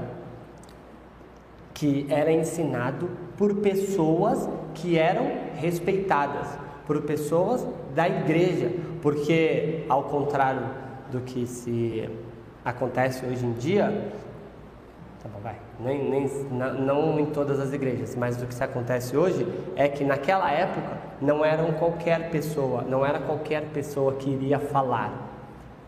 que 1.72 2.06
era 2.10 2.32
ensinado 2.32 3.08
por 3.36 3.56
pessoas 3.56 4.48
que 4.74 4.98
eram 4.98 5.30
respeitadas, 5.54 6.48
por 6.86 7.02
pessoas 7.02 7.66
da 7.94 8.08
igreja, 8.08 8.70
porque 9.00 9.84
ao 9.88 10.04
contrário 10.04 10.66
do 11.10 11.20
que 11.20 11.46
se 11.46 12.08
acontece 12.64 13.24
hoje 13.24 13.44
em 13.44 13.52
dia, 13.52 14.10
tá 15.22 15.28
bom, 15.32 15.40
vai, 15.40 15.56
nem, 15.78 16.08
nem, 16.08 16.28
não 16.50 17.18
em 17.18 17.26
todas 17.26 17.60
as 17.60 17.72
igrejas, 17.72 18.16
mas 18.16 18.40
o 18.42 18.46
que 18.46 18.54
se 18.54 18.64
acontece 18.64 19.16
hoje 19.16 19.46
é 19.76 19.88
que 19.88 20.04
naquela 20.04 20.50
época 20.50 20.98
não 21.20 21.44
eram 21.44 21.72
qualquer 21.72 22.30
pessoa, 22.30 22.82
não 22.82 23.04
era 23.04 23.20
qualquer 23.20 23.66
pessoa 23.66 24.14
que 24.14 24.30
iria 24.30 24.58
falar. 24.58 25.23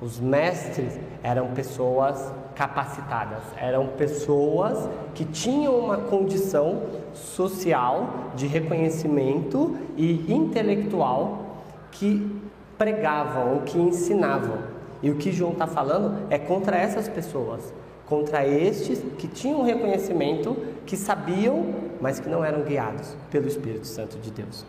Os 0.01 0.21
mestres 0.21 0.99
eram 1.23 1.49
pessoas 1.49 2.33
capacitadas, 2.55 3.43
eram 3.57 3.87
pessoas 3.89 4.89
que 5.15 5.25
tinham 5.25 5.79
uma 5.79 5.97
condição 5.97 6.83
social 7.15 8.33
de 8.35 8.47
reconhecimento 8.47 9.77
e 9.97 10.33
intelectual 10.33 11.63
que 11.91 12.43
pregavam 12.77 13.61
que 13.61 13.79
ensinavam. 13.79 14.59
E 15.03 15.11
o 15.11 15.17
que 15.17 15.33
João 15.33 15.53
está 15.53 15.67
falando 15.67 16.27
é 16.31 16.39
contra 16.39 16.77
essas 16.77 17.09
pessoas, 17.09 17.73
contra 18.07 18.47
estes 18.47 19.03
que 19.19 19.29
tinham 19.29 19.63
reconhecimento, 19.63 20.57
que 20.85 20.97
sabiam, 20.97 21.75
mas 22.01 22.21
que 22.21 22.29
não 22.29 22.45
eram 22.45 22.63
guiados 22.63 23.17
pelo 23.31 23.47
Espírito 23.47 23.87
Santo 23.87 24.19
de 24.19 24.31
Deus. 24.31 24.65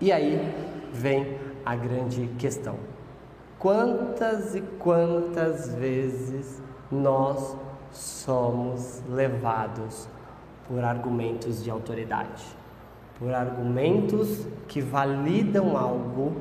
E 0.00 0.12
aí 0.12 0.54
vem 0.92 1.38
a 1.64 1.74
grande 1.74 2.28
questão. 2.38 2.95
Quantas 3.66 4.54
e 4.54 4.60
quantas 4.78 5.74
vezes 5.74 6.62
nós 6.88 7.56
somos 7.90 9.02
levados 9.08 10.08
por 10.68 10.84
argumentos 10.84 11.64
de 11.64 11.68
autoridade, 11.68 12.44
por 13.18 13.34
argumentos 13.34 14.46
que 14.68 14.80
validam 14.80 15.76
algo 15.76 16.36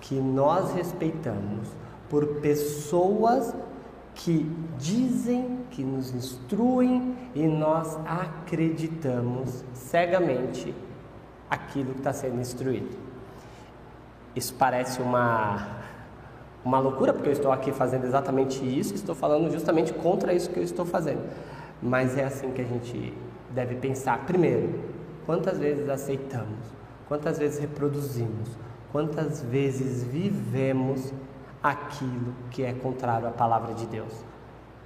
que 0.00 0.14
nós 0.14 0.72
respeitamos, 0.72 1.68
por 2.08 2.26
pessoas 2.40 3.54
que 4.14 4.50
dizem, 4.78 5.58
que 5.70 5.84
nos 5.84 6.10
instruem 6.14 7.18
e 7.34 7.46
nós 7.46 7.98
acreditamos 8.06 9.62
cegamente 9.74 10.74
aquilo 11.50 11.92
que 11.92 11.98
está 11.98 12.14
sendo 12.14 12.40
instruído. 12.40 12.96
Isso 14.34 14.54
parece 14.54 15.02
uma 15.02 15.84
uma 16.66 16.80
loucura, 16.80 17.12
porque 17.12 17.28
eu 17.28 17.32
estou 17.32 17.52
aqui 17.52 17.70
fazendo 17.70 18.04
exatamente 18.04 18.64
isso, 18.64 18.92
estou 18.92 19.14
falando 19.14 19.48
justamente 19.52 19.92
contra 19.92 20.34
isso 20.34 20.50
que 20.50 20.58
eu 20.58 20.64
estou 20.64 20.84
fazendo. 20.84 21.22
Mas 21.80 22.18
é 22.18 22.24
assim 22.24 22.50
que 22.50 22.60
a 22.60 22.64
gente 22.64 23.14
deve 23.50 23.76
pensar. 23.76 24.26
Primeiro, 24.26 24.74
quantas 25.24 25.60
vezes 25.60 25.88
aceitamos, 25.88 26.58
quantas 27.06 27.38
vezes 27.38 27.60
reproduzimos, 27.60 28.50
quantas 28.90 29.42
vezes 29.42 30.02
vivemos 30.02 31.14
aquilo 31.62 32.34
que 32.50 32.64
é 32.64 32.72
contrário 32.72 33.28
à 33.28 33.30
palavra 33.30 33.72
de 33.72 33.86
Deus. 33.86 34.24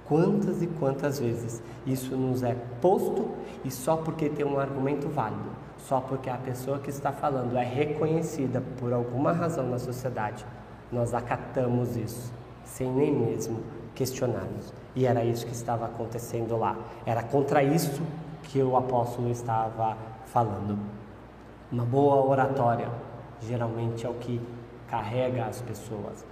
Quantas 0.05 0.61
e 0.61 0.67
quantas 0.67 1.19
vezes 1.19 1.63
isso 1.83 2.15
nos 2.15 2.43
é 2.43 2.55
posto 2.79 3.31
e 3.65 3.71
só 3.71 3.95
porque 3.95 4.29
tem 4.29 4.45
um 4.45 4.59
argumento 4.59 5.07
válido, 5.07 5.49
só 5.77 5.99
porque 5.99 6.29
a 6.29 6.37
pessoa 6.37 6.77
que 6.77 6.91
está 6.91 7.11
falando 7.11 7.57
é 7.57 7.63
reconhecida 7.63 8.61
por 8.77 8.93
alguma 8.93 9.31
razão 9.31 9.67
na 9.67 9.79
sociedade, 9.79 10.45
nós 10.91 11.13
acatamos 11.13 11.95
isso, 11.95 12.33
sem 12.65 12.91
nem 12.91 13.13
mesmo 13.13 13.59
questionarmos. 13.95 14.73
E 14.95 15.05
era 15.05 15.23
isso 15.23 15.45
que 15.45 15.53
estava 15.53 15.85
acontecendo 15.85 16.57
lá. 16.57 16.77
Era 17.05 17.23
contra 17.23 17.63
isso 17.63 18.01
que 18.43 18.61
o 18.61 18.75
apóstolo 18.75 19.29
estava 19.29 19.97
falando. 20.25 20.77
Uma 21.71 21.85
boa 21.85 22.25
oratória 22.25 22.89
geralmente 23.41 24.05
é 24.05 24.09
o 24.09 24.13
que 24.15 24.41
carrega 24.89 25.45
as 25.45 25.61
pessoas. 25.61 26.25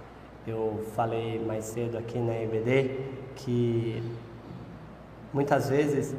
Eu 0.46 0.84
falei 0.94 1.42
mais 1.44 1.64
cedo 1.64 1.96
aqui 1.96 2.18
na 2.18 2.34
EBD 2.34 2.98
que 3.36 4.02
muitas 5.32 5.68
vezes 5.68 6.14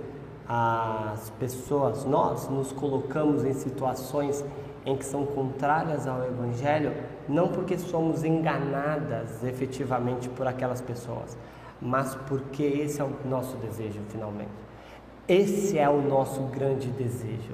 as 0.47 1.29
pessoas, 1.31 2.03
nós 2.05 2.49
nos 2.49 2.71
colocamos 2.71 3.45
em 3.45 3.53
situações 3.53 4.43
em 4.85 4.97
que 4.97 5.05
são 5.05 5.25
contrárias 5.25 6.07
ao 6.07 6.23
Evangelho, 6.25 6.93
não 7.31 7.47
porque 7.47 7.77
somos 7.77 8.23
enganadas 8.25 9.41
efetivamente 9.43 10.27
por 10.27 10.45
aquelas 10.45 10.81
pessoas, 10.81 11.37
mas 11.81 12.13
porque 12.27 12.61
esse 12.61 12.99
é 12.99 13.03
o 13.03 13.11
nosso 13.25 13.55
desejo 13.57 14.01
finalmente. 14.09 14.51
Esse 15.27 15.79
é 15.79 15.89
o 15.89 16.01
nosso 16.01 16.41
grande 16.47 16.89
desejo, 16.89 17.53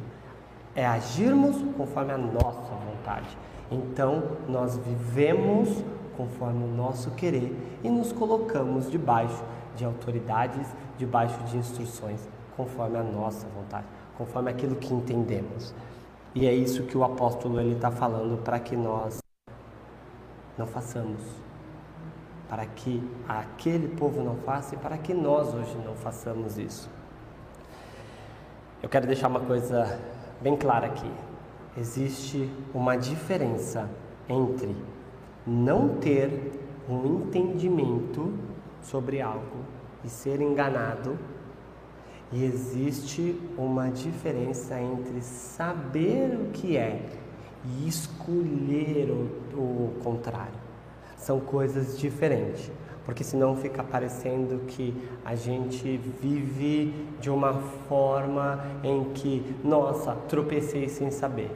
é 0.75 0.85
agirmos 0.85 1.57
conforme 1.77 2.11
a 2.11 2.17
nossa 2.17 2.73
vontade. 2.73 3.37
Então, 3.69 4.23
nós 4.49 4.77
vivemos 4.77 5.83
conforme 6.15 6.63
o 6.63 6.67
nosso 6.67 7.11
querer 7.11 7.55
e 7.83 7.89
nos 7.89 8.11
colocamos 8.11 8.89
debaixo 8.89 9.43
de 9.75 9.85
autoridades, 9.85 10.67
debaixo 10.97 11.37
de 11.43 11.57
instruções, 11.57 12.27
conforme 12.55 12.97
a 12.97 13.03
nossa 13.03 13.45
vontade, 13.49 13.85
conforme 14.17 14.49
aquilo 14.49 14.75
que 14.75 14.91
entendemos. 14.91 15.75
E 16.33 16.47
é 16.47 16.53
isso 16.53 16.83
que 16.83 16.97
o 16.97 17.03
apóstolo 17.03 17.59
ele 17.59 17.75
está 17.75 17.91
falando 17.91 18.41
para 18.41 18.59
que 18.59 18.75
nós 18.75 19.19
não 20.57 20.65
façamos, 20.65 21.21
para 22.49 22.65
que 22.65 23.03
aquele 23.27 23.87
povo 23.89 24.23
não 24.23 24.35
faça 24.37 24.75
e 24.75 24.77
para 24.77 24.97
que 24.97 25.13
nós 25.13 25.53
hoje 25.53 25.77
não 25.85 25.95
façamos 25.95 26.57
isso. 26.57 26.89
Eu 28.81 28.89
quero 28.89 29.05
deixar 29.05 29.27
uma 29.27 29.39
coisa 29.39 29.99
bem 30.41 30.55
clara 30.55 30.87
aqui. 30.87 31.11
Existe 31.77 32.49
uma 32.73 32.95
diferença 32.95 33.89
entre 34.29 34.75
não 35.45 35.89
ter 35.97 36.51
um 36.89 37.05
entendimento 37.05 38.33
sobre 38.81 39.21
algo 39.21 39.65
e 40.03 40.09
ser 40.09 40.41
enganado 40.41 41.17
e 42.31 42.43
existe 42.43 43.39
uma 43.57 43.89
diferença 43.89 44.79
entre 44.79 45.21
saber 45.21 46.35
o 46.35 46.51
que 46.51 46.75
é 46.75 47.05
e 47.65 47.87
escolher 47.87 49.09
o, 49.09 49.57
o 49.57 49.93
contrário. 50.03 50.67
São 51.17 51.39
coisas 51.39 51.97
diferentes, 51.97 52.71
porque 53.05 53.23
senão 53.23 53.55
fica 53.55 53.83
parecendo 53.83 54.59
que 54.67 54.93
a 55.25 55.35
gente 55.35 55.97
vive 56.21 56.93
de 57.19 57.29
uma 57.29 57.53
forma 57.87 58.63
em 58.83 59.05
que, 59.13 59.55
nossa, 59.63 60.13
tropecei 60.27 60.87
sem 60.87 61.09
saber. 61.11 61.51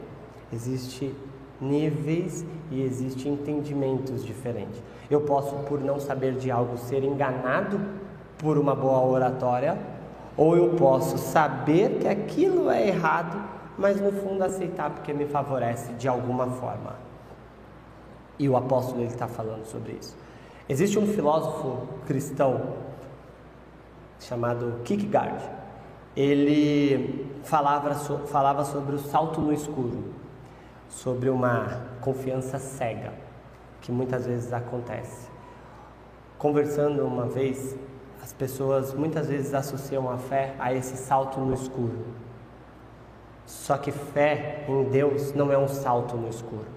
Existem 0.51 1.13
níveis 1.59 2.43
e 2.71 2.81
existem 2.81 3.33
entendimentos 3.33 4.25
diferentes. 4.25 4.81
Eu 5.09 5.21
posso, 5.21 5.55
por 5.67 5.79
não 5.79 5.99
saber 5.99 6.35
de 6.35 6.49
algo, 6.49 6.77
ser 6.77 7.03
enganado 7.03 7.79
por 8.37 8.57
uma 8.57 8.73
boa 8.73 9.05
oratória 9.05 9.77
ou 10.35 10.55
eu 10.55 10.69
posso 10.69 11.17
saber 11.17 11.99
que 11.99 12.07
aquilo 12.07 12.69
é 12.69 12.87
errado, 12.87 13.37
mas 13.77 13.99
no 13.99 14.11
fundo 14.11 14.43
aceitar 14.43 14.89
porque 14.89 15.13
me 15.13 15.25
favorece 15.25 15.93
de 15.93 16.07
alguma 16.07 16.47
forma. 16.47 16.95
E 18.37 18.47
o 18.49 18.55
apóstolo 18.55 19.03
está 19.03 19.27
falando 19.27 19.65
sobre 19.65 19.93
isso. 19.93 20.17
Existe 20.67 20.97
um 20.97 21.07
filósofo 21.07 21.87
cristão 22.05 22.75
chamado 24.19 24.81
Kierkegaard. 24.83 25.43
Ele 26.15 27.29
falava, 27.43 27.93
falava 28.27 28.65
sobre 28.65 28.95
o 28.95 28.99
salto 28.99 29.41
no 29.41 29.53
escuro, 29.53 30.13
sobre 30.89 31.29
uma 31.29 31.87
confiança 32.01 32.59
cega 32.59 33.13
que 33.81 33.91
muitas 33.91 34.25
vezes 34.25 34.53
acontece. 34.53 35.29
Conversando 36.37 37.05
uma 37.05 37.25
vez 37.25 37.75
as 38.21 38.31
pessoas 38.31 38.93
muitas 38.93 39.27
vezes 39.27 39.53
associam 39.53 40.09
a 40.09 40.17
fé 40.17 40.53
a 40.59 40.73
esse 40.73 40.95
salto 40.95 41.39
no 41.39 41.53
escuro. 41.53 42.05
Só 43.45 43.77
que 43.77 43.91
fé 43.91 44.65
em 44.67 44.83
Deus 44.85 45.33
não 45.33 45.51
é 45.51 45.57
um 45.57 45.67
salto 45.67 46.15
no 46.15 46.29
escuro. 46.29 46.67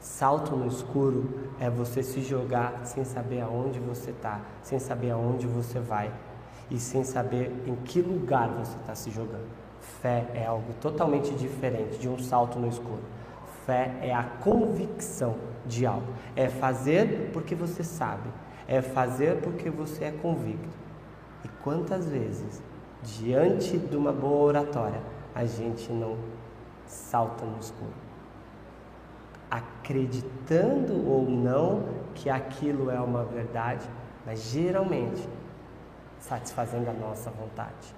Salto 0.00 0.56
no 0.56 0.66
escuro 0.66 1.30
é 1.60 1.70
você 1.70 2.02
se 2.02 2.22
jogar 2.22 2.80
sem 2.84 3.04
saber 3.04 3.40
aonde 3.40 3.78
você 3.78 4.10
está, 4.10 4.40
sem 4.62 4.78
saber 4.78 5.12
aonde 5.12 5.46
você 5.46 5.78
vai 5.78 6.12
e 6.70 6.78
sem 6.78 7.04
saber 7.04 7.52
em 7.66 7.76
que 7.76 8.00
lugar 8.00 8.48
você 8.48 8.76
está 8.78 8.94
se 8.94 9.10
jogando. 9.10 9.46
Fé 10.00 10.26
é 10.34 10.46
algo 10.46 10.72
totalmente 10.80 11.32
diferente 11.34 11.98
de 11.98 12.08
um 12.08 12.18
salto 12.18 12.58
no 12.58 12.68
escuro. 12.68 13.02
Fé 13.66 13.94
é 14.00 14.12
a 14.12 14.24
convicção 14.24 15.36
de 15.64 15.86
algo, 15.86 16.12
é 16.34 16.48
fazer 16.48 17.30
porque 17.32 17.54
você 17.54 17.84
sabe, 17.84 18.28
é 18.66 18.82
fazer 18.82 19.40
porque 19.40 19.70
você 19.70 20.04
é 20.04 20.10
convicto. 20.10 20.82
quantas 21.62 22.08
vezes, 22.08 22.60
diante 23.04 23.78
de 23.78 23.96
uma 23.96 24.12
boa 24.12 24.42
oratória, 24.42 25.00
a 25.34 25.44
gente 25.44 25.92
não 25.92 26.16
salta 26.86 27.44
no 27.44 27.58
escuro? 27.58 27.92
Acreditando 29.50 31.08
ou 31.08 31.28
não 31.28 31.84
que 32.14 32.30
aquilo 32.30 32.90
é 32.90 33.00
uma 33.00 33.24
verdade, 33.24 33.88
mas 34.24 34.50
geralmente 34.50 35.28
satisfazendo 36.18 36.88
a 36.88 36.92
nossa 36.92 37.30
vontade. 37.30 37.94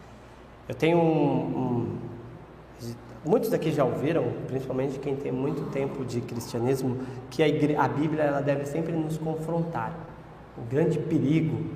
Eu 0.69 0.75
tenho 0.75 0.99
um, 0.99 0.99
um 1.03 1.99
Muitos 3.25 3.49
daqui 3.49 3.73
já 3.73 3.85
ouviram, 3.85 4.25
principalmente 4.47 4.99
quem 4.99 5.17
tem 5.17 5.33
muito 5.33 5.71
tempo 5.71 6.05
de 6.05 6.21
cristianismo, 6.21 6.99
que 7.31 7.43
a, 7.43 7.49
igre... 7.49 7.75
a 7.75 7.89
Bíblia 7.89 8.23
ela 8.23 8.43
deve 8.43 8.67
sempre 8.67 8.93
nos 8.93 9.17
confrontar. 9.17 9.99
O 10.59 10.61
grande 10.69 10.99
perigo 10.99 11.71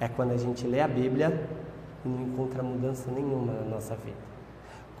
é 0.00 0.08
quando 0.08 0.32
a 0.32 0.38
gente 0.38 0.66
lê 0.66 0.80
a 0.80 0.88
Bíblia 0.88 1.48
e 2.02 2.08
não 2.08 2.22
encontra 2.22 2.62
mudança 2.62 3.10
nenhuma 3.10 3.52
na 3.52 3.68
nossa 3.68 3.94
vida. 3.94 4.16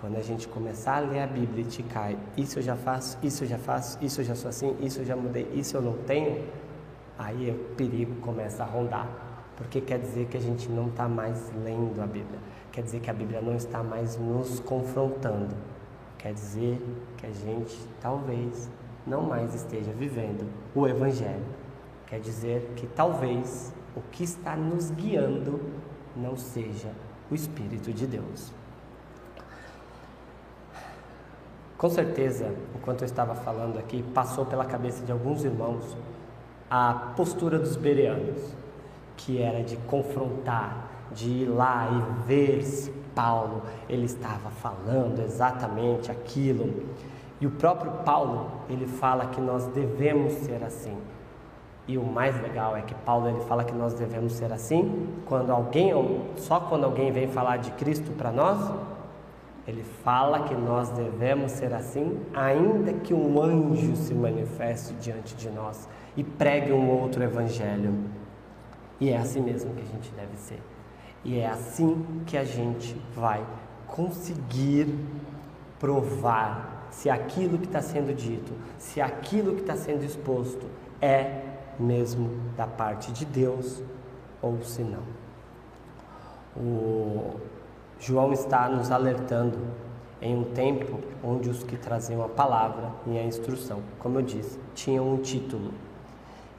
Quando 0.06 0.18
a 0.18 0.22
gente 0.22 0.46
começar 0.46 0.98
a 0.98 1.00
ler 1.00 1.18
a 1.18 1.26
Bíblia 1.26 1.64
e 1.64 1.64
te 1.64 1.82
cai, 1.82 2.16
isso 2.36 2.60
eu 2.60 2.62
já 2.62 2.76
faço, 2.76 3.18
isso 3.24 3.42
eu 3.42 3.48
já 3.48 3.58
faço, 3.58 3.98
isso 4.00 4.20
eu 4.20 4.24
já 4.24 4.36
sou 4.36 4.48
assim, 4.48 4.76
isso 4.78 5.00
eu 5.00 5.04
já 5.04 5.16
mudei, 5.16 5.50
isso 5.52 5.76
eu 5.76 5.82
não 5.82 5.94
tenho, 6.04 6.44
aí 7.18 7.50
o 7.50 7.74
perigo 7.74 8.14
começa 8.20 8.62
a 8.62 8.66
rondar. 8.66 9.08
Porque 9.56 9.80
quer 9.80 9.98
dizer 9.98 10.26
que 10.26 10.36
a 10.36 10.40
gente 10.40 10.68
não 10.68 10.86
está 10.86 11.08
mais 11.08 11.50
lendo 11.64 12.00
a 12.00 12.06
Bíblia, 12.06 12.38
quer 12.70 12.82
dizer 12.82 13.00
que 13.00 13.10
a 13.10 13.12
Bíblia 13.12 13.40
não 13.40 13.56
está 13.56 13.82
mais 13.82 14.16
nos 14.16 14.60
confrontando 14.60 15.56
Quer 16.18 16.32
dizer 16.32 16.80
que 17.16 17.26
a 17.26 17.32
gente 17.32 17.76
talvez 18.00 18.70
não 19.04 19.22
mais 19.22 19.56
esteja 19.56 19.90
vivendo 19.90 20.48
o 20.72 20.86
Evangelho. 20.86 21.46
Quer 22.06 22.20
dizer 22.20 22.74
que 22.76 22.86
talvez 22.86 23.74
o 23.96 24.00
que 24.12 24.22
está 24.22 24.54
nos 24.54 24.88
guiando 24.92 25.60
não 26.14 26.36
seja 26.36 26.92
o 27.28 27.34
Espírito 27.34 27.92
de 27.92 28.06
Deus. 28.06 28.54
Com 31.78 31.90
certeza, 31.90 32.54
enquanto 32.74 33.02
eu 33.02 33.06
estava 33.06 33.34
falando 33.34 33.78
aqui, 33.78 34.02
passou 34.14 34.46
pela 34.46 34.64
cabeça 34.64 35.04
de 35.04 35.12
alguns 35.12 35.44
irmãos 35.44 35.96
a 36.70 37.12
postura 37.14 37.58
dos 37.58 37.76
bereanos, 37.76 38.42
que 39.16 39.40
era 39.40 39.62
de 39.62 39.76
confrontar, 39.76 40.88
de 41.12 41.28
ir 41.28 41.46
lá 41.46 41.88
e 41.90 42.26
ver 42.26 42.62
se 42.62 42.90
Paulo 43.14 43.62
ele 43.88 44.06
estava 44.06 44.50
falando 44.50 45.20
exatamente 45.20 46.10
aquilo. 46.10 46.82
E 47.40 47.46
o 47.46 47.50
próprio 47.50 47.92
Paulo 48.04 48.50
ele 48.70 48.86
fala 48.86 49.26
que 49.26 49.40
nós 49.40 49.66
devemos 49.66 50.32
ser 50.32 50.64
assim. 50.64 50.96
E 51.86 51.96
o 51.96 52.02
mais 52.02 52.40
legal 52.42 52.76
é 52.76 52.82
que 52.82 52.94
Paulo 52.94 53.28
ele 53.28 53.40
fala 53.40 53.62
que 53.62 53.74
nós 53.74 53.94
devemos 53.94 54.32
ser 54.32 54.52
assim 54.52 55.08
quando 55.26 55.50
alguém 55.50 55.92
só 56.36 56.58
quando 56.58 56.84
alguém 56.84 57.12
vem 57.12 57.28
falar 57.28 57.58
de 57.58 57.70
Cristo 57.72 58.10
para 58.12 58.32
nós, 58.32 58.58
ele 59.66 59.82
fala 59.82 60.44
que 60.44 60.54
nós 60.54 60.90
devemos 60.90 61.52
ser 61.52 61.74
assim, 61.74 62.20
ainda 62.32 62.92
que 62.92 63.12
um 63.12 63.42
anjo 63.42 63.96
se 63.96 64.14
manifeste 64.14 64.94
diante 64.94 65.34
de 65.34 65.50
nós 65.50 65.88
e 66.16 66.22
pregue 66.22 66.72
um 66.72 66.88
outro 66.88 67.22
evangelho. 67.22 67.92
E 69.00 69.10
é 69.10 69.16
assim 69.16 69.40
mesmo 69.40 69.74
que 69.74 69.82
a 69.82 69.86
gente 69.86 70.10
deve 70.12 70.36
ser. 70.36 70.60
E 71.24 71.38
é 71.38 71.48
assim 71.48 72.04
que 72.24 72.36
a 72.36 72.44
gente 72.44 72.96
vai 73.14 73.44
conseguir 73.88 74.88
provar 75.80 76.86
se 76.90 77.10
aquilo 77.10 77.58
que 77.58 77.66
está 77.66 77.82
sendo 77.82 78.14
dito, 78.14 78.52
se 78.78 79.00
aquilo 79.00 79.54
que 79.54 79.60
está 79.62 79.76
sendo 79.76 80.04
exposto 80.04 80.66
é 81.00 81.42
mesmo 81.78 82.30
da 82.56 82.66
parte 82.66 83.12
de 83.12 83.24
Deus 83.24 83.82
ou 84.40 84.62
se 84.62 84.82
não. 84.82 85.02
O 86.56 87.34
João 87.98 88.32
está 88.32 88.68
nos 88.68 88.90
alertando 88.90 89.58
em 90.20 90.36
um 90.36 90.44
tempo 90.44 91.00
onde 91.24 91.48
os 91.48 91.62
que 91.62 91.76
traziam 91.76 92.22
a 92.22 92.28
palavra 92.28 92.90
e 93.06 93.18
a 93.18 93.24
instrução, 93.24 93.80
como 93.98 94.18
eu 94.18 94.22
disse, 94.22 94.58
tinham 94.74 95.12
um 95.12 95.16
título 95.16 95.72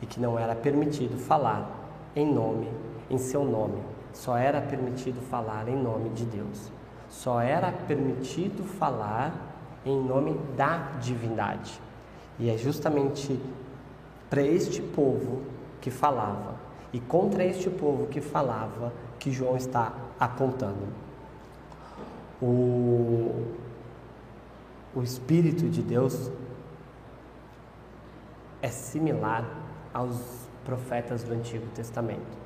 e 0.02 0.06
que 0.06 0.20
não 0.20 0.38
era 0.38 0.56
permitido 0.56 1.18
falar 1.18 1.70
em 2.16 2.26
nome, 2.26 2.68
em 3.10 3.18
seu 3.20 3.44
nome, 3.44 3.80
só 4.12 4.36
era 4.36 4.60
permitido 4.60 5.22
falar 5.22 5.68
em 5.68 5.76
nome 5.76 6.10
de 6.10 6.26
Deus. 6.26 6.72
Só 7.08 7.40
era 7.40 7.72
permitido 7.72 8.64
falar 8.64 9.32
em 9.86 9.98
nome 10.02 10.38
da 10.58 10.78
divindade. 11.00 11.80
E 12.40 12.50
é 12.50 12.58
justamente 12.58 13.40
para 14.30 14.42
este 14.42 14.82
povo 14.82 15.44
que 15.80 15.92
falava 15.92 16.56
e 16.92 17.00
contra 17.00 17.46
este 17.46 17.70
povo 17.70 18.08
que 18.08 18.22
falava 18.22 18.92
que 19.20 19.32
João 19.32 19.56
está 19.56 19.94
apontando. 20.20 21.07
O, 22.42 23.46
o 24.96 25.02
Espírito 25.02 25.68
de 25.70 25.82
Deus 25.82 26.32
é 28.62 28.68
similar 28.68 29.46
aos 29.94 30.48
profetas 30.64 31.24
do 31.24 31.34
Antigo 31.34 31.66
Testamento. 31.74 32.38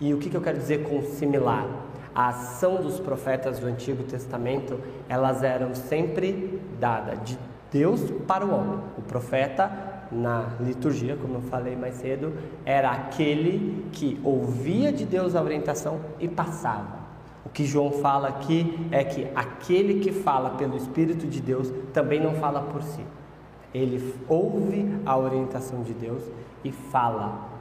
E 0.00 0.12
o 0.12 0.18
que, 0.18 0.30
que 0.30 0.36
eu 0.36 0.40
quero 0.40 0.58
dizer 0.58 0.84
com 0.84 1.02
similar? 1.02 1.66
A 2.14 2.28
ação 2.28 2.76
dos 2.76 2.98
profetas 2.98 3.58
do 3.58 3.66
Antigo 3.66 4.02
Testamento, 4.04 4.80
elas 5.08 5.42
eram 5.42 5.74
sempre 5.74 6.62
dadas 6.78 7.18
de 7.24 7.38
Deus 7.70 8.10
para 8.26 8.44
o 8.44 8.54
homem. 8.54 8.78
O 8.96 9.02
profeta, 9.02 9.70
na 10.10 10.50
liturgia, 10.60 11.16
como 11.16 11.34
eu 11.34 11.42
falei 11.42 11.76
mais 11.76 11.96
cedo, 11.96 12.32
era 12.64 12.90
aquele 12.90 13.86
que 13.92 14.18
ouvia 14.24 14.92
de 14.92 15.04
Deus 15.04 15.34
a 15.34 15.42
orientação 15.42 16.00
e 16.18 16.26
passava. 16.26 17.05
O 17.46 17.48
que 17.48 17.64
João 17.64 17.92
fala 17.92 18.26
aqui 18.28 18.76
é 18.90 19.02
que 19.02 19.26
aquele 19.34 20.00
que 20.00 20.12
fala 20.12 20.50
pelo 20.50 20.76
Espírito 20.76 21.26
de 21.26 21.40
Deus 21.40 21.72
também 21.94 22.20
não 22.20 22.34
fala 22.34 22.60
por 22.60 22.82
si. 22.82 23.06
Ele 23.72 24.14
ouve 24.28 24.84
a 25.06 25.16
orientação 25.16 25.82
de 25.82 25.94
Deus 25.94 26.22
e 26.64 26.72
fala 26.72 27.56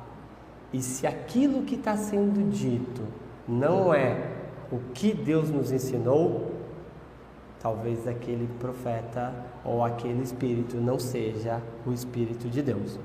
e 0.75 0.81
se 0.81 1.07
aquilo 1.07 1.63
que 1.63 1.75
está 1.75 1.95
sendo 1.95 2.49
dito 2.49 3.01
não 3.47 3.93
é 3.93 4.29
o 4.69 4.77
que 4.93 5.13
Deus 5.13 5.49
nos 5.49 5.71
ensinou, 5.71 6.51
talvez 7.61 8.05
aquele 8.05 8.45
profeta 8.59 9.33
ou 9.63 9.85
aquele 9.85 10.21
espírito 10.21 10.75
não 10.75 10.99
seja 10.99 11.61
o 11.85 11.93
espírito 11.93 12.49
de 12.49 12.61
Deus. 12.61 12.99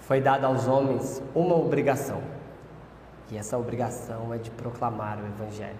Foi 0.00 0.20
dada 0.20 0.46
aos 0.48 0.68
homens 0.68 1.22
uma 1.34 1.56
obrigação, 1.56 2.20
e 3.32 3.38
essa 3.38 3.56
obrigação 3.56 4.32
é 4.34 4.36
de 4.36 4.50
proclamar 4.50 5.18
o 5.18 5.26
Evangelho. 5.26 5.78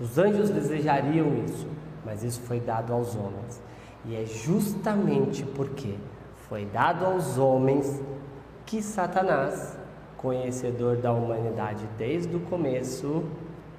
Os 0.00 0.16
anjos 0.16 0.48
desejariam 0.48 1.44
isso, 1.44 1.68
mas 2.04 2.24
isso 2.24 2.40
foi 2.40 2.58
dado 2.58 2.94
aos 2.94 3.14
homens, 3.14 3.62
e 4.06 4.16
é 4.16 4.24
justamente 4.24 5.44
porque 5.44 5.94
foi 6.48 6.64
dado 6.64 7.04
aos 7.04 7.36
homens 7.36 8.02
que 8.64 8.82
Satanás, 8.82 9.78
conhecedor 10.16 10.96
da 10.96 11.12
humanidade 11.12 11.86
desde 11.98 12.34
o 12.34 12.40
começo, 12.40 13.22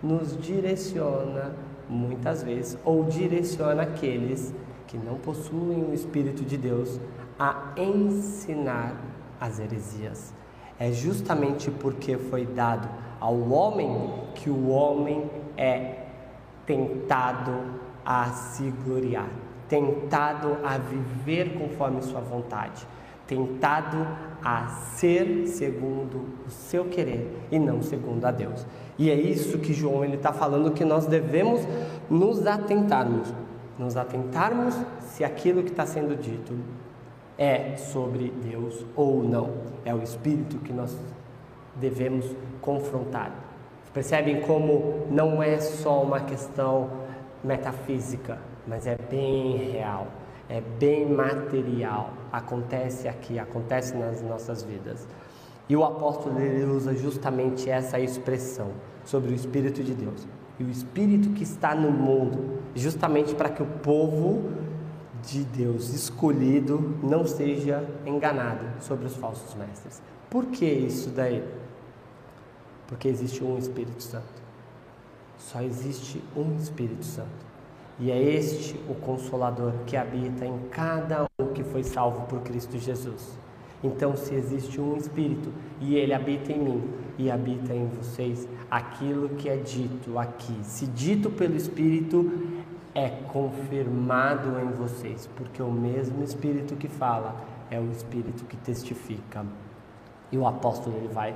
nos 0.03 0.37
direciona 0.37 1.55
muitas 1.89 2.43
vezes, 2.43 2.77
ou 2.85 3.03
direciona 3.05 3.81
aqueles 3.81 4.53
que 4.85 4.97
não 4.97 5.15
possuem 5.15 5.83
o 5.83 5.93
Espírito 5.93 6.43
de 6.43 6.57
Deus 6.57 6.99
a 7.39 7.73
ensinar 7.75 8.95
as 9.41 9.59
heresias. 9.59 10.33
É 10.79 10.91
justamente 10.91 11.71
porque 11.71 12.17
foi 12.17 12.45
dado 12.45 12.87
ao 13.19 13.49
homem 13.51 14.11
que 14.35 14.49
o 14.49 14.69
homem 14.69 15.29
é 15.57 16.03
tentado 16.65 17.53
a 18.05 18.25
se 18.31 18.71
gloriar, 18.83 19.29
tentado 19.67 20.57
a 20.63 20.77
viver 20.77 21.57
conforme 21.57 22.01
sua 22.01 22.21
vontade 22.21 22.87
tentado 23.27 23.97
a 24.43 24.67
ser 24.67 25.47
segundo 25.47 26.25
o 26.45 26.49
seu 26.49 26.85
querer 26.85 27.47
e 27.51 27.57
não 27.57 27.81
segundo 27.81 28.23
a 28.25 28.31
Deus. 28.31 28.65
E 28.97 29.09
é 29.09 29.15
isso 29.15 29.57
que 29.57 29.73
João 29.73 30.03
ele 30.03 30.15
está 30.15 30.31
falando 30.31 30.71
que 30.71 30.85
nós 30.85 31.05
devemos 31.05 31.61
nos 32.09 32.45
atentarmos, 32.45 33.33
nos 33.77 33.97
atentarmos 33.97 34.75
se 34.99 35.23
aquilo 35.23 35.63
que 35.63 35.71
está 35.71 35.85
sendo 35.85 36.15
dito 36.15 36.53
é 37.37 37.75
sobre 37.75 38.31
Deus 38.43 38.85
ou 38.95 39.23
não. 39.23 39.49
É 39.83 39.93
o 39.93 40.01
Espírito 40.01 40.57
que 40.57 40.71
nós 40.71 40.95
devemos 41.75 42.25
confrontar. 42.61 43.31
Percebem 43.93 44.41
como 44.41 45.05
não 45.09 45.41
é 45.41 45.59
só 45.59 46.01
uma 46.01 46.21
questão 46.21 46.89
metafísica, 47.43 48.39
mas 48.67 48.87
é 48.87 48.97
bem 48.97 49.57
real 49.57 50.07
é 50.49 50.61
bem 50.61 51.09
material, 51.09 52.13
acontece 52.31 53.07
aqui, 53.07 53.39
acontece 53.39 53.95
nas 53.95 54.21
nossas 54.21 54.63
vidas. 54.63 55.07
E 55.67 55.75
o 55.75 55.83
apóstolo 55.83 56.39
ele 56.39 56.63
usa 56.65 56.93
justamente 56.95 57.69
essa 57.69 57.99
expressão 57.99 58.69
sobre 59.03 59.31
o 59.31 59.35
Espírito 59.35 59.83
de 59.83 59.93
Deus. 59.93 60.27
E 60.59 60.63
o 60.63 60.69
Espírito 60.69 61.29
que 61.29 61.43
está 61.43 61.73
no 61.73 61.91
mundo, 61.91 62.59
justamente 62.75 63.33
para 63.33 63.49
que 63.49 63.63
o 63.63 63.65
povo 63.65 64.51
de 65.23 65.43
Deus 65.43 65.91
escolhido 65.93 66.99
não 67.01 67.25
seja 67.25 67.83
enganado 68.05 68.63
sobre 68.79 69.07
os 69.07 69.15
falsos 69.15 69.55
mestres. 69.55 70.01
Por 70.29 70.45
que 70.45 70.65
isso 70.65 71.09
daí? 71.09 71.43
Porque 72.87 73.07
existe 73.07 73.43
um 73.43 73.57
Espírito 73.57 74.01
Santo. 74.01 74.43
Só 75.37 75.61
existe 75.61 76.21
um 76.35 76.55
Espírito 76.57 77.03
Santo. 77.03 77.45
E 77.99 78.11
é 78.11 78.21
este 78.21 78.79
o 78.89 78.95
Consolador 78.95 79.73
que 79.85 79.95
habita 79.95 80.45
em 80.45 80.57
cada 80.69 81.25
um 81.39 81.47
que 81.53 81.63
foi 81.63 81.83
salvo 81.83 82.25
por 82.27 82.41
Cristo 82.41 82.77
Jesus. 82.77 83.37
Então, 83.83 84.15
se 84.15 84.33
existe 84.33 84.81
um 84.81 84.97
Espírito 84.97 85.51
e 85.79 85.95
ele 85.95 86.13
habita 86.13 86.51
em 86.51 86.59
mim 86.59 86.83
e 87.17 87.29
habita 87.29 87.73
em 87.73 87.87
vocês, 87.87 88.47
aquilo 88.69 89.29
que 89.29 89.47
é 89.47 89.57
dito 89.57 90.17
aqui, 90.17 90.57
se 90.63 90.87
dito 90.87 91.29
pelo 91.29 91.55
Espírito, 91.55 92.31
é 92.93 93.09
confirmado 93.09 94.59
em 94.59 94.71
vocês, 94.71 95.29
porque 95.35 95.61
o 95.61 95.71
mesmo 95.71 96.23
Espírito 96.23 96.75
que 96.75 96.87
fala 96.87 97.35
é 97.69 97.79
o 97.79 97.91
Espírito 97.91 98.45
que 98.45 98.57
testifica. 98.57 99.45
E 100.31 100.37
o 100.37 100.47
apóstolo 100.47 100.97
ele 100.97 101.09
vai 101.09 101.35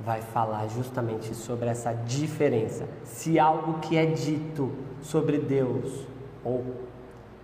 vai 0.00 0.20
falar 0.20 0.66
justamente 0.68 1.34
sobre 1.34 1.68
essa 1.68 1.92
diferença. 1.92 2.88
Se 3.04 3.38
algo 3.38 3.78
que 3.80 3.96
é 3.96 4.06
dito 4.06 4.72
sobre 5.00 5.38
Deus 5.38 6.06
ou 6.44 6.64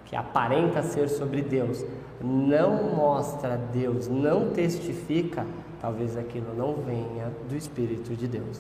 que 0.04 0.16
aparenta 0.16 0.82
ser 0.82 1.08
sobre 1.08 1.42
Deus 1.42 1.84
não 2.20 2.94
mostra 2.94 3.56
Deus, 3.56 4.08
não 4.08 4.50
testifica, 4.50 5.46
talvez 5.80 6.16
aquilo 6.16 6.54
não 6.54 6.74
venha 6.74 7.30
do 7.48 7.54
Espírito 7.54 8.14
de 8.16 8.26
Deus. 8.26 8.58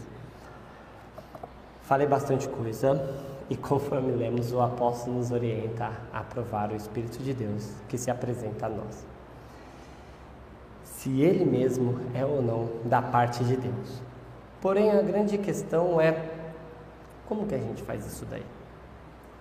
Falei 1.82 2.06
bastante 2.06 2.48
coisa 2.48 3.02
e 3.50 3.56
conforme 3.56 4.12
lemos, 4.12 4.52
o 4.52 4.60
apóstolo 4.60 5.16
nos 5.16 5.30
orienta 5.30 5.90
a 6.12 6.22
provar 6.22 6.70
o 6.70 6.76
Espírito 6.76 7.18
de 7.22 7.32
Deus 7.32 7.72
que 7.88 7.96
se 7.96 8.10
apresenta 8.10 8.66
a 8.66 8.68
nós 8.68 9.17
se 10.98 11.20
ele 11.20 11.44
mesmo 11.44 11.96
é 12.12 12.26
ou 12.26 12.42
não 12.42 12.68
da 12.84 13.00
parte 13.00 13.44
de 13.44 13.56
Deus. 13.56 14.02
Porém, 14.60 14.90
a 14.90 15.00
grande 15.00 15.38
questão 15.38 16.00
é 16.00 16.28
como 17.28 17.46
que 17.46 17.54
a 17.54 17.58
gente 17.58 17.84
faz 17.84 18.04
isso 18.04 18.26
daí? 18.28 18.44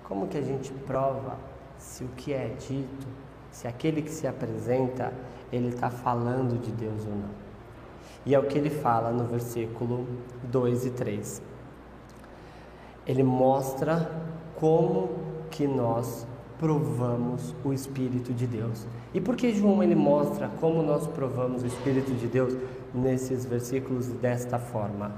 Como 0.04 0.28
que 0.28 0.38
a 0.38 0.42
gente 0.42 0.72
prova 0.72 1.36
se 1.80 2.04
o 2.04 2.10
que 2.10 2.32
é 2.32 2.54
dito, 2.60 3.08
se 3.50 3.68
aquele 3.68 4.04
que 4.04 4.12
se 4.12 4.28
apresenta, 4.28 5.12
ele 5.52 5.70
está 5.70 5.90
falando 5.90 6.62
de 6.62 6.72
Deus 6.72 7.04
ou 7.08 7.14
não? 7.14 7.30
E 8.24 8.36
é 8.36 8.40
o 8.40 8.44
que 8.44 8.60
ele 8.60 8.70
fala 8.70 9.10
no 9.10 9.24
versículo 9.24 10.06
2 10.44 10.86
e 10.86 10.90
3. 10.92 11.42
Ele 13.04 13.24
mostra 13.24 14.12
como 14.56 15.10
que 15.50 15.66
nós 15.66 16.28
provamos 16.60 17.56
o 17.64 17.72
Espírito 17.72 18.34
de 18.34 18.48
Deus. 18.48 18.86
E 19.14 19.22
por 19.22 19.36
que 19.36 19.54
João 19.54 19.84
ele 19.84 19.96
mostra 19.96 20.50
como 20.60 20.82
nós 20.82 21.08
provamos 21.08 21.64
o 21.64 21.68
Espírito 21.68 22.12
de 22.14 22.28
Deus 22.28 22.56
nesses 22.94 23.46
versículos 23.46 24.08
desta 24.08 24.58
forma? 24.58 25.12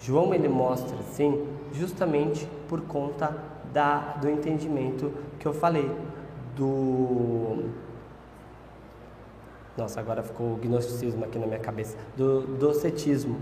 João 0.00 0.34
ele 0.34 0.48
mostra 0.48 0.96
assim 0.98 1.46
justamente 1.72 2.48
por 2.68 2.80
conta 2.82 3.36
da, 3.72 4.16
do 4.20 4.28
entendimento 4.28 5.12
que 5.38 5.46
eu 5.46 5.52
falei 5.52 5.90
do 6.56 7.70
nossa, 9.76 9.98
agora 9.98 10.22
ficou 10.22 10.52
o 10.52 10.56
gnosticismo 10.56 11.24
aqui 11.24 11.38
na 11.38 11.46
minha 11.46 11.58
cabeça, 11.58 11.96
do 12.14 12.42
docetismo. 12.42 13.40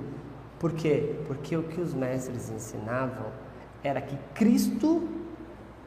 Por 0.60 0.72
quê? 0.72 1.16
Porque 1.26 1.56
o 1.56 1.64
que 1.64 1.80
os 1.80 1.94
mestres 1.94 2.48
ensinavam 2.48 3.26
era 3.82 4.00
que 4.00 4.16
Cristo 4.34 5.08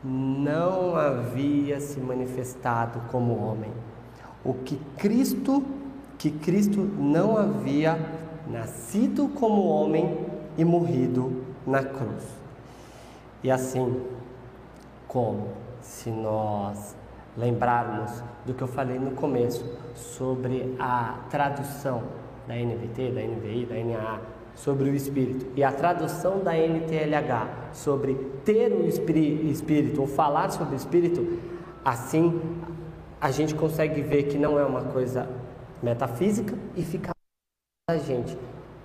não 0.03 0.95
havia 0.95 1.79
se 1.79 1.99
manifestado 1.99 3.01
como 3.11 3.37
homem. 3.37 3.71
O 4.43 4.53
que 4.53 4.77
Cristo, 4.97 5.63
que 6.17 6.31
Cristo 6.31 6.79
não 6.81 7.37
havia 7.37 7.97
nascido 8.47 9.27
como 9.29 9.67
homem 9.67 10.25
e 10.57 10.65
morrido 10.65 11.43
na 11.65 11.83
cruz. 11.83 12.23
E 13.43 13.51
assim, 13.51 14.01
como 15.07 15.49
se 15.81 16.09
nós 16.09 16.95
lembrarmos 17.37 18.23
do 18.45 18.53
que 18.53 18.61
eu 18.61 18.67
falei 18.67 18.99
no 18.99 19.11
começo 19.11 19.63
sobre 19.95 20.75
a 20.79 21.19
tradução 21.29 22.03
da 22.47 22.55
NVT, 22.55 23.11
da 23.11 23.21
NVI, 23.21 23.65
da 23.65 23.75
NAA 23.75 24.19
sobre 24.55 24.89
o 24.89 24.95
espírito 24.95 25.45
e 25.55 25.63
a 25.63 25.71
tradução 25.71 26.39
da 26.39 26.55
NTLH 26.55 27.71
sobre 27.73 28.15
ter 28.45 28.71
o 28.71 28.85
espírito 28.87 30.01
ou 30.01 30.07
falar 30.07 30.51
sobre 30.51 30.75
o 30.75 30.77
espírito, 30.77 31.39
assim 31.83 32.41
a 33.19 33.29
gente 33.29 33.53
consegue 33.53 34.01
ver 34.01 34.23
que 34.23 34.37
não 34.37 34.59
é 34.59 34.65
uma 34.65 34.81
coisa 34.81 35.29
metafísica 35.81 36.57
e 36.75 36.83
fica 36.83 37.11
a 37.89 37.97
gente. 37.97 38.37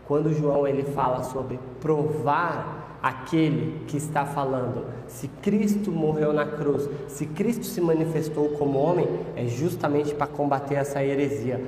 Quando 0.06 0.32
João 0.32 0.66
ele 0.66 0.82
fala 0.82 1.22
sobre 1.24 1.58
provar 1.80 2.98
aquele 3.02 3.84
que 3.86 3.96
está 3.96 4.24
falando, 4.24 4.86
se 5.06 5.28
Cristo 5.28 5.90
morreu 5.90 6.32
na 6.32 6.44
cruz, 6.44 6.88
se 7.08 7.26
Cristo 7.26 7.64
se 7.64 7.80
manifestou 7.80 8.50
como 8.50 8.78
homem, 8.78 9.08
é 9.34 9.46
justamente 9.46 10.14
para 10.14 10.26
combater 10.26 10.74
essa 10.74 11.02
heresia 11.02 11.60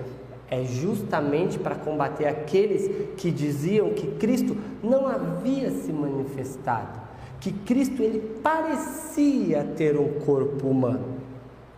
é 0.50 0.64
justamente 0.64 1.58
para 1.58 1.74
combater 1.74 2.26
aqueles 2.26 3.14
que 3.16 3.30
diziam 3.30 3.90
que 3.90 4.06
Cristo 4.12 4.56
não 4.82 5.06
havia 5.06 5.70
se 5.70 5.92
manifestado, 5.92 7.00
que 7.40 7.52
Cristo 7.52 8.02
ele 8.02 8.40
parecia 8.42 9.64
ter 9.76 9.98
um 9.98 10.20
corpo 10.20 10.68
humano. 10.68 11.18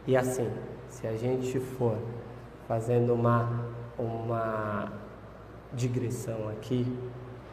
E 0.06 0.16
assim, 0.16 0.48
se 0.88 1.06
a 1.06 1.16
gente 1.16 1.58
for 1.58 1.96
fazendo 2.66 3.12
uma 3.12 3.68
uma 4.00 4.90
digressão 5.74 6.48
aqui, 6.48 6.86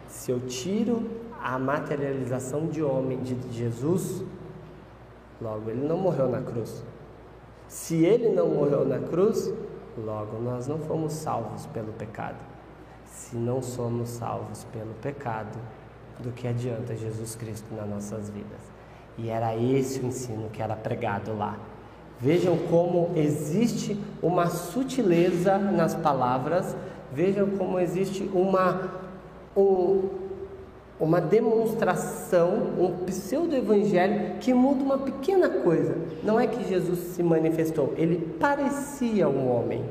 se 0.08 0.32
eu 0.32 0.40
tiro 0.40 1.04
a 1.42 1.60
materialização 1.60 2.68
de 2.68 2.82
homem 2.82 3.20
de 3.22 3.36
Jesus, 3.52 4.24
logo 5.42 5.70
ele 5.70 5.86
não 5.86 5.98
morreu 5.98 6.30
na 6.30 6.42
cruz. 6.42 6.84
Se 7.68 8.06
ele 8.06 8.30
não 8.30 8.48
morreu 8.48 8.86
na 8.86 9.00
cruz, 9.00 9.54
Logo, 9.98 10.40
nós 10.40 10.68
não 10.68 10.78
fomos 10.78 11.14
salvos 11.14 11.66
pelo 11.68 11.92
pecado. 11.94 12.38
Se 13.06 13.36
não 13.36 13.62
somos 13.62 14.10
salvos 14.10 14.64
pelo 14.66 14.94
pecado, 14.96 15.58
do 16.20 16.32
que 16.32 16.48
adianta 16.48 16.96
Jesus 16.96 17.36
Cristo 17.36 17.74
nas 17.74 17.88
nossas 17.88 18.30
vidas? 18.30 18.62
E 19.18 19.30
era 19.30 19.56
esse 19.56 20.00
o 20.00 20.06
ensino 20.06 20.50
que 20.50 20.62
era 20.62 20.76
pregado 20.76 21.36
lá. 21.36 21.58
Vejam 22.20 22.58
como 22.70 23.12
existe 23.16 24.00
uma 24.22 24.48
sutileza 24.48 25.58
nas 25.58 25.94
palavras, 25.94 26.76
vejam 27.12 27.50
como 27.58 27.80
existe 27.80 28.24
uma, 28.34 28.92
um, 29.56 30.10
uma 31.00 31.22
demonstração, 31.22 32.74
um 32.80 33.06
pseudo-evangelho 33.06 34.38
que 34.40 34.54
muda 34.54 34.84
uma 34.84 34.98
pequena 34.98 35.50
coisa. 35.50 35.96
Não 36.24 36.40
é 36.40 36.48
que 36.48 36.68
Jesus 36.68 37.00
se 37.00 37.22
manifestou, 37.22 37.94
ele 37.98 38.18
parecia 38.40 39.28
um 39.30 39.50
homem. 39.50 39.84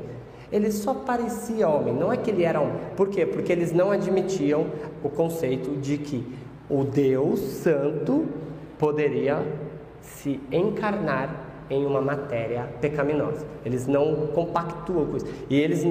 Ele 0.51 0.71
só 0.71 0.93
parecia 0.93 1.67
homem, 1.67 1.93
não 1.93 2.11
é 2.11 2.15
que 2.15 2.31
ele 2.31 2.43
era 2.43 2.61
um. 2.61 2.71
Por 2.95 3.09
quê? 3.09 3.25
Porque 3.25 3.51
eles 3.51 3.73
não 3.73 3.91
admitiam 3.91 4.67
o 5.03 5.09
conceito 5.09 5.75
de 5.77 5.97
que 5.97 6.25
o 6.69 6.83
Deus 6.83 7.39
Santo 7.39 8.25
poderia 8.77 9.43
se 10.01 10.39
encarnar 10.51 11.47
em 11.69 11.85
uma 11.85 12.01
matéria 12.01 12.69
pecaminosa. 12.79 13.45
Eles 13.65 13.87
não 13.87 14.27
compactuam 14.27 15.05
com 15.05 15.17
isso. 15.17 15.27
E 15.49 15.59
eles 15.59 15.83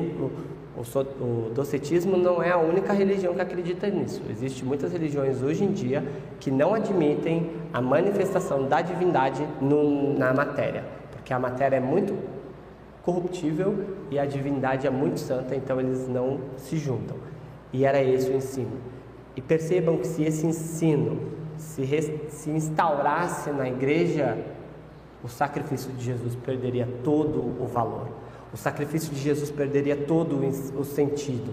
o, 0.76 0.84
so, 0.84 1.00
o 1.00 1.50
docetismo 1.54 2.16
não 2.16 2.42
é 2.42 2.50
a 2.50 2.58
única 2.58 2.92
religião 2.92 3.34
que 3.34 3.40
acredita 3.40 3.88
nisso. 3.88 4.22
Existem 4.28 4.64
muitas 4.64 4.92
religiões 4.92 5.42
hoje 5.42 5.64
em 5.64 5.72
dia 5.72 6.04
que 6.38 6.50
não 6.50 6.74
admitem 6.74 7.50
a 7.72 7.80
manifestação 7.80 8.68
da 8.68 8.82
divindade 8.82 9.46
no, 9.60 10.16
na 10.18 10.32
matéria, 10.34 10.84
porque 11.12 11.32
a 11.32 11.38
matéria 11.38 11.76
é 11.76 11.80
muito 11.80 12.14
corruptível 13.02 13.84
e 14.10 14.18
a 14.18 14.26
divindade 14.26 14.86
é 14.86 14.90
muito 14.90 15.20
santa, 15.20 15.54
então 15.54 15.80
eles 15.80 16.06
não 16.08 16.40
se 16.56 16.76
juntam. 16.76 17.16
E 17.72 17.84
era 17.84 18.02
esse 18.02 18.30
o 18.30 18.34
ensino. 18.34 18.72
E 19.34 19.40
percebam 19.40 19.96
que 19.98 20.06
se 20.06 20.22
esse 20.24 20.46
ensino 20.46 21.36
se, 21.56 21.86
se 22.28 22.50
instaurasse 22.50 23.50
na 23.50 23.68
igreja, 23.68 24.38
o 25.22 25.28
sacrifício 25.28 25.92
de 25.92 26.04
Jesus 26.04 26.34
perderia 26.36 26.88
todo 27.02 27.40
o 27.60 27.66
valor. 27.66 28.08
O 28.52 28.56
sacrifício 28.56 29.12
de 29.12 29.20
Jesus 29.20 29.50
perderia 29.50 29.96
todo 29.96 30.38
o 30.78 30.84
sentido. 30.84 31.52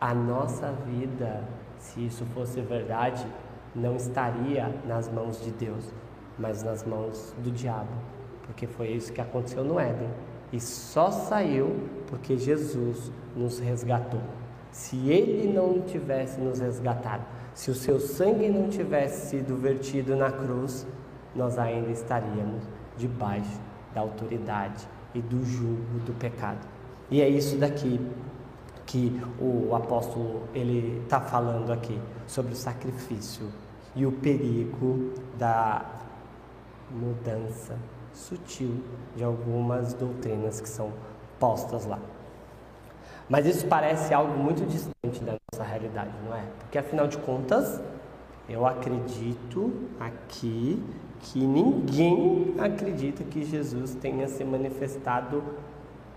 A 0.00 0.14
nossa 0.14 0.70
vida, 0.86 1.42
se 1.78 2.06
isso 2.06 2.24
fosse 2.26 2.60
verdade, 2.60 3.26
não 3.74 3.96
estaria 3.96 4.72
nas 4.86 5.10
mãos 5.10 5.42
de 5.42 5.50
Deus, 5.50 5.92
mas 6.38 6.62
nas 6.62 6.84
mãos 6.84 7.34
do 7.38 7.50
diabo, 7.50 7.92
porque 8.46 8.66
foi 8.66 8.88
isso 8.88 9.12
que 9.12 9.20
aconteceu 9.20 9.64
no 9.64 9.80
Éden. 9.80 10.08
E 10.52 10.60
só 10.60 11.10
saiu 11.10 11.88
porque 12.06 12.36
Jesus 12.36 13.10
nos 13.34 13.58
resgatou. 13.58 14.20
Se 14.70 15.08
ele 15.08 15.52
não 15.52 15.80
tivesse 15.80 16.40
nos 16.40 16.60
resgatado, 16.60 17.24
se 17.54 17.70
o 17.70 17.74
seu 17.74 17.98
sangue 17.98 18.48
não 18.48 18.68
tivesse 18.68 19.30
sido 19.30 19.56
vertido 19.56 20.14
na 20.14 20.30
cruz, 20.30 20.86
nós 21.34 21.58
ainda 21.58 21.90
estaríamos 21.90 22.62
debaixo 22.96 23.60
da 23.94 24.00
autoridade 24.00 24.86
e 25.14 25.20
do 25.20 25.44
jugo 25.44 26.00
do 26.04 26.12
pecado. 26.18 26.66
E 27.10 27.20
é 27.20 27.28
isso 27.28 27.56
daqui 27.56 28.00
que 28.86 29.20
o 29.40 29.74
apóstolo 29.74 30.42
ele 30.54 31.00
está 31.04 31.20
falando 31.20 31.72
aqui 31.72 31.98
sobre 32.26 32.52
o 32.52 32.56
sacrifício 32.56 33.46
e 33.94 34.04
o 34.04 34.12
perigo 34.12 35.12
da 35.38 35.84
mudança 36.90 37.76
sutil 38.12 38.82
de 39.16 39.24
algumas 39.24 39.94
doutrinas 39.94 40.60
que 40.60 40.68
são 40.68 40.92
postas 41.38 41.86
lá. 41.86 41.98
Mas 43.28 43.46
isso 43.46 43.66
parece 43.66 44.12
algo 44.12 44.36
muito 44.36 44.66
distante 44.66 45.22
da 45.24 45.34
nossa 45.52 45.64
realidade, 45.68 46.10
não 46.24 46.36
é? 46.36 46.44
Porque 46.60 46.78
afinal 46.78 47.08
de 47.08 47.16
contas, 47.18 47.80
eu 48.48 48.66
acredito 48.66 49.72
aqui 49.98 50.82
que 51.24 51.40
ninguém 51.40 52.54
acredita 52.58 53.24
que 53.24 53.44
Jesus 53.44 53.94
tenha 53.94 54.28
se 54.28 54.44
manifestado 54.44 55.42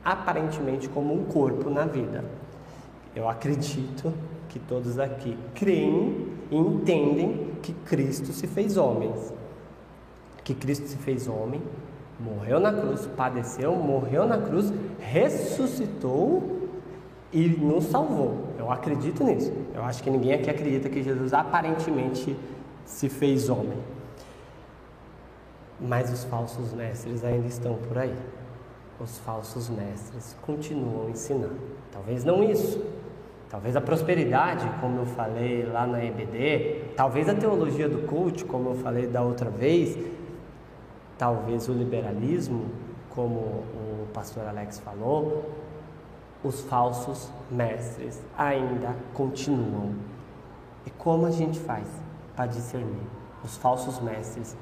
aparentemente 0.04 0.90
como 0.90 1.14
um 1.14 1.24
corpo 1.24 1.70
na 1.70 1.86
vida. 1.86 2.26
Eu 3.16 3.30
acredito 3.30 4.14
que 4.50 4.60
todos 4.60 5.00
aqui 5.00 5.38
creem 5.56 6.28
e 6.52 6.58
entendem 6.58 7.52
que 7.62 7.72
Cristo 7.74 8.34
se 8.34 8.48
fez 8.48 8.76
homem. 8.76 9.14
Que 10.44 10.54
Cristo 10.54 10.88
se 10.88 10.98
fez 10.98 11.28
homem, 11.28 11.62
morreu 12.20 12.60
na 12.60 12.74
cruz, 12.74 13.08
padeceu, 13.16 13.76
morreu 13.76 14.28
na 14.28 14.38
cruz, 14.38 14.74
ressuscitou 15.00 16.70
e 17.32 17.48
nos 17.48 17.86
salvou. 17.86 18.50
Eu 18.60 18.70
acredito 18.70 19.24
nisso. 19.24 19.54
Eu 19.74 19.84
acho 19.84 20.04
que 20.04 20.10
ninguém 20.10 20.34
aqui 20.34 20.50
acredita 20.50 20.90
que 20.90 21.02
Jesus 21.02 21.34
aparentemente 21.34 22.36
se 22.86 23.08
fez 23.08 23.50
homem. 23.50 23.97
Mas 25.80 26.12
os 26.12 26.24
falsos 26.24 26.74
mestres 26.74 27.24
ainda 27.24 27.48
estão 27.48 27.76
por 27.76 27.98
aí. 27.98 28.16
Os 29.00 29.20
falsos 29.20 29.70
mestres 29.70 30.36
continuam 30.42 31.10
ensinando. 31.10 31.60
Talvez 31.92 32.24
não 32.24 32.44
isso. 32.44 32.84
Talvez 33.50 33.76
a 33.76 33.82
prosperidade, 33.82 34.70
como 34.82 35.00
eu 35.00 35.06
falei 35.06 35.66
lá 35.66 35.88
na 35.88 36.04
EBD, 36.04 36.94
talvez 36.98 37.30
a 37.30 37.34
teologia 37.34 37.88
do 37.88 38.06
culto, 38.06 38.46
como 38.46 38.72
eu 38.72 38.76
falei 38.76 39.08
da 39.08 39.22
outra 39.22 39.50
vez, 39.50 39.98
talvez 41.18 41.70
o 41.70 41.74
liberalismo, 41.74 42.66
como 43.10 43.40
o 43.40 44.08
pastor 44.14 44.46
Alex 44.48 44.80
falou, 44.80 45.50
os 46.44 46.62
falsos 46.62 47.32
mestres 47.50 48.22
ainda 48.38 48.96
continuam. 49.14 49.94
E 50.86 50.90
como 50.92 51.26
a 51.26 51.32
gente 51.32 51.60
faz 51.60 51.88
para 52.36 52.48
discernir 52.48 53.08
os 53.44 53.56
falsos 53.56 54.00
mestres 54.02 54.58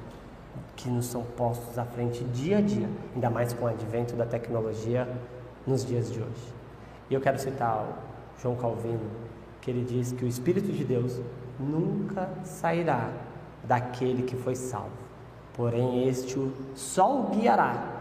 que 0.76 0.88
nos 0.88 1.06
são 1.06 1.22
postos 1.22 1.78
à 1.78 1.84
frente 1.84 2.22
dia 2.24 2.58
a 2.58 2.60
dia, 2.60 2.88
ainda 3.14 3.30
mais 3.30 3.52
com 3.52 3.64
o 3.64 3.68
advento 3.68 4.14
da 4.14 4.26
tecnologia 4.26 5.08
nos 5.66 5.84
dias 5.84 6.12
de 6.12 6.20
hoje? 6.20 6.54
E 7.08 7.14
eu 7.14 7.20
quero 7.20 7.38
citar 7.38 7.86
João 8.40 8.54
Calvino, 8.56 9.10
que 9.60 9.70
ele 9.70 9.84
diz 9.84 10.12
que 10.12 10.24
o 10.24 10.28
Espírito 10.28 10.70
de 10.70 10.84
Deus 10.84 11.20
nunca 11.58 12.28
sairá 12.44 13.10
daquele 13.64 14.22
que 14.22 14.36
foi 14.36 14.54
salvo, 14.54 14.90
porém 15.54 16.06
este 16.06 16.38
só 16.74 17.20
o 17.20 17.30
guiará 17.30 17.94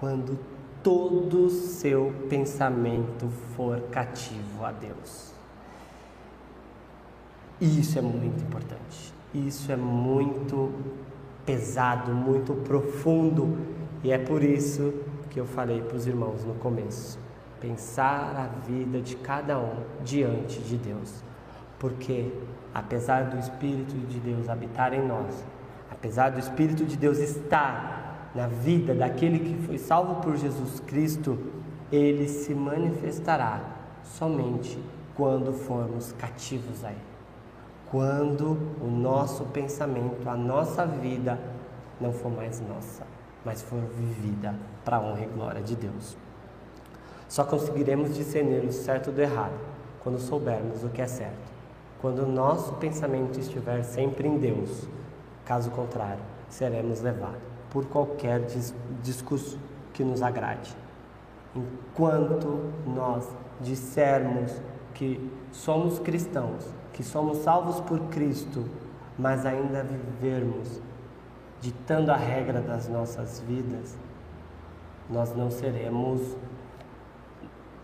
quando 0.00 0.38
todo 0.82 1.48
seu 1.48 2.12
pensamento 2.28 3.28
for 3.56 3.80
cativo 3.90 4.64
a 4.64 4.72
Deus. 4.72 5.32
Isso 7.60 7.98
é 7.98 8.02
muito 8.02 8.42
importante. 8.42 9.14
Isso 9.32 9.72
é 9.72 9.76
muito 9.76 10.72
pesado, 11.44 12.12
muito 12.12 12.54
profundo. 12.54 13.58
E 14.02 14.12
é 14.12 14.18
por 14.18 14.42
isso 14.42 14.94
que 15.30 15.40
eu 15.40 15.46
falei 15.46 15.80
para 15.82 15.96
os 15.96 16.06
irmãos 16.06 16.44
no 16.44 16.54
começo: 16.54 17.18
pensar 17.60 18.36
a 18.36 18.66
vida 18.66 19.00
de 19.00 19.16
cada 19.16 19.58
um 19.58 19.82
diante 20.02 20.60
de 20.60 20.76
Deus. 20.76 21.22
Porque, 21.78 22.32
apesar 22.74 23.24
do 23.24 23.38
Espírito 23.38 23.94
de 24.06 24.18
Deus 24.18 24.48
habitar 24.48 24.92
em 24.94 25.06
nós, 25.06 25.44
apesar 25.90 26.30
do 26.30 26.38
Espírito 26.38 26.84
de 26.84 26.96
Deus 26.96 27.18
estar 27.18 28.30
na 28.34 28.46
vida 28.46 28.94
daquele 28.94 29.38
que 29.38 29.66
foi 29.66 29.78
salvo 29.78 30.16
por 30.16 30.36
Jesus 30.36 30.80
Cristo, 30.80 31.38
ele 31.92 32.28
se 32.28 32.54
manifestará 32.54 33.60
somente 34.02 34.78
quando 35.14 35.52
formos 35.52 36.12
cativos 36.12 36.84
a 36.84 36.90
Ele. 36.90 37.13
Quando 37.90 38.58
o 38.80 38.88
nosso 38.88 39.44
pensamento, 39.46 40.28
a 40.28 40.36
nossa 40.36 40.86
vida 40.86 41.38
não 42.00 42.12
for 42.12 42.30
mais 42.30 42.60
nossa, 42.60 43.06
mas 43.44 43.62
for 43.62 43.80
vivida 43.80 44.54
para 44.84 44.96
a 44.96 45.00
honra 45.00 45.22
e 45.22 45.26
glória 45.26 45.62
de 45.62 45.76
Deus. 45.76 46.16
Só 47.28 47.44
conseguiremos 47.44 48.14
discernir 48.14 48.64
o 48.64 48.72
certo 48.72 49.10
do 49.10 49.20
errado 49.20 49.58
quando 50.02 50.18
soubermos 50.18 50.84
o 50.84 50.88
que 50.88 51.02
é 51.02 51.06
certo. 51.06 51.52
Quando 52.00 52.20
o 52.20 52.28
nosso 52.28 52.74
pensamento 52.74 53.38
estiver 53.38 53.82
sempre 53.82 54.28
em 54.28 54.38
Deus, 54.38 54.86
caso 55.44 55.70
contrário, 55.70 56.22
seremos 56.48 57.00
levados 57.00 57.40
por 57.70 57.86
qualquer 57.86 58.40
discurso 59.02 59.58
que 59.92 60.04
nos 60.04 60.22
agrade. 60.22 60.76
Enquanto 61.56 62.70
nós 62.86 63.26
dissermos 63.60 64.60
que 64.92 65.30
somos 65.50 65.98
cristãos, 65.98 66.66
que 66.94 67.02
somos 67.02 67.38
salvos 67.38 67.80
por 67.80 67.98
Cristo, 68.08 68.64
mas 69.18 69.44
ainda 69.44 69.82
vivermos 69.82 70.80
ditando 71.60 72.10
a 72.10 72.16
regra 72.16 72.60
das 72.60 72.88
nossas 72.88 73.40
vidas, 73.40 73.98
nós 75.10 75.34
não 75.34 75.50
seremos, 75.50 76.36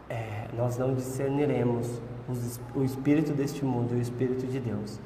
é, 0.08 0.48
nós 0.56 0.78
não 0.78 0.94
discerniremos 0.94 2.00
os, 2.28 2.60
o 2.74 2.84
espírito 2.84 3.32
deste 3.32 3.64
mundo 3.64 3.94
e 3.94 3.98
o 3.98 4.00
espírito 4.00 4.46
de 4.46 4.60
Deus. 4.60 5.00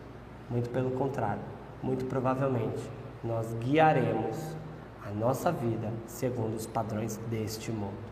Muito 0.51 0.69
pelo 0.71 0.91
contrário, 0.93 1.43
muito 1.83 2.05
provavelmente 2.05 2.89
nós 3.23 3.55
guiaremos 3.55 4.57
a 5.03 5.11
nossa 5.11 5.51
vida 5.51 5.91
segundo 6.07 6.55
os 6.55 6.67
padrões 6.67 7.17
deste 7.31 7.73
mundo 7.73 8.05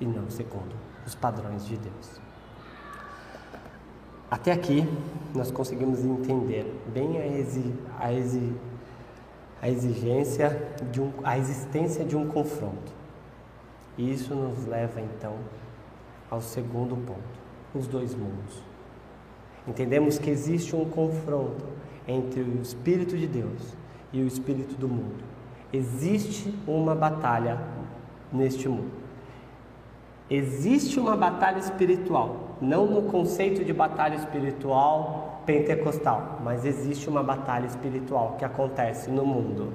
e 0.00 0.04
não 0.04 0.28
segundo 0.28 0.74
os 1.06 1.14
padrões 1.14 1.64
de 1.64 1.76
Deus. 1.76 2.27
Até 4.30 4.52
aqui 4.52 4.86
nós 5.34 5.50
conseguimos 5.50 6.04
entender 6.04 6.66
bem 6.92 7.16
a, 7.16 7.26
exi, 7.26 7.74
a, 7.98 8.12
exi, 8.12 8.52
a 9.62 9.70
exigência 9.70 10.70
de 10.92 11.00
um, 11.00 11.10
a 11.24 11.38
existência 11.38 12.04
de 12.04 12.14
um 12.14 12.28
confronto. 12.28 12.92
E 13.96 14.12
isso 14.12 14.34
nos 14.34 14.66
leva 14.66 15.00
então 15.00 15.34
ao 16.30 16.42
segundo 16.42 16.94
ponto, 16.94 17.18
os 17.74 17.86
dois 17.86 18.14
mundos. 18.14 18.62
Entendemos 19.66 20.18
que 20.18 20.28
existe 20.28 20.76
um 20.76 20.84
confronto 20.84 21.64
entre 22.06 22.42
o 22.42 22.60
Espírito 22.60 23.16
de 23.16 23.26
Deus 23.26 23.76
e 24.12 24.20
o 24.20 24.26
Espírito 24.26 24.74
do 24.76 24.88
mundo. 24.88 25.24
Existe 25.72 26.54
uma 26.66 26.94
batalha 26.94 27.58
neste 28.30 28.68
mundo. 28.68 29.07
Existe 30.30 31.00
uma 31.00 31.16
batalha 31.16 31.58
espiritual, 31.58 32.58
não 32.60 32.86
no 32.86 33.02
conceito 33.10 33.64
de 33.64 33.72
batalha 33.72 34.16
espiritual 34.16 35.42
pentecostal, 35.46 36.40
mas 36.44 36.66
existe 36.66 37.08
uma 37.08 37.22
batalha 37.22 37.66
espiritual 37.66 38.36
que 38.38 38.44
acontece 38.44 39.10
no 39.10 39.24
mundo. 39.24 39.72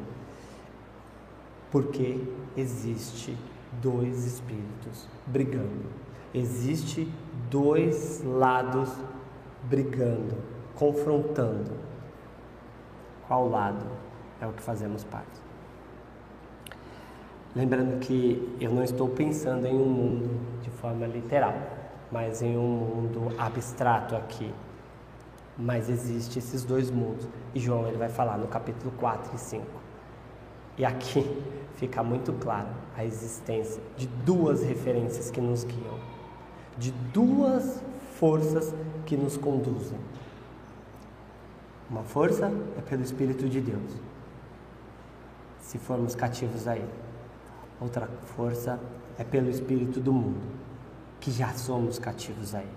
Porque 1.72 2.20
existe 2.56 3.36
dois 3.82 4.26
espíritos 4.26 5.08
brigando. 5.26 5.90
Existe 6.32 7.12
dois 7.50 8.24
lados 8.24 8.92
brigando, 9.64 10.38
confrontando. 10.76 11.72
Qual 13.28 13.50
lado 13.50 13.86
é 14.40 14.46
o 14.46 14.52
que 14.52 14.62
fazemos 14.62 15.04
parte? 15.04 15.43
Lembrando 17.56 18.00
que 18.00 18.58
eu 18.60 18.72
não 18.72 18.84
estou 18.84 19.08
pensando 19.10 19.68
em 19.68 19.76
um 19.76 19.86
mundo 19.86 20.62
de 20.64 20.72
forma 20.72 21.06
literal, 21.06 21.54
mas 22.12 22.42
em 22.42 22.58
um 22.58 22.68
mundo 22.68 23.32
abstrato 23.38 24.16
aqui. 24.16 24.52
Mas 25.56 25.88
existem 25.88 26.40
esses 26.40 26.64
dois 26.64 26.90
mundos. 26.90 27.28
E 27.54 27.60
João 27.60 27.88
ele 27.88 27.98
vai 27.98 28.10
falar 28.10 28.40
no 28.40 28.48
capítulo 28.48 28.92
4 28.98 29.36
e 29.36 29.38
5. 29.38 29.66
E 30.80 30.86
aqui 30.86 31.24
fica 31.78 32.02
muito 32.02 32.34
claro 32.34 32.70
a 32.98 33.06
existência 33.06 33.82
de 33.96 34.08
duas 34.08 34.64
referências 34.64 35.30
que 35.30 35.40
nos 35.40 35.64
guiam, 35.64 36.00
de 36.76 36.92
duas 37.14 37.84
forças 38.16 38.74
que 39.06 39.16
nos 39.16 39.38
conduzem. 39.38 40.00
Uma 41.88 42.02
força 42.02 42.52
é 42.78 42.82
pelo 42.82 43.04
Espírito 43.04 43.48
de 43.48 43.62
Deus, 43.62 43.94
se 45.60 45.78
formos 45.78 46.16
cativos 46.16 46.68
a 46.68 46.76
Ele. 46.76 47.13
Outra 47.84 48.08
força 48.38 48.80
é 49.18 49.26
pelo 49.26 49.50
espírito 49.50 50.00
do 50.00 50.14
mundo, 50.14 50.48
que 51.20 51.30
já 51.30 51.50
somos 51.50 52.00
cativos 52.00 52.56
a 52.56 52.62
ele. 52.62 52.72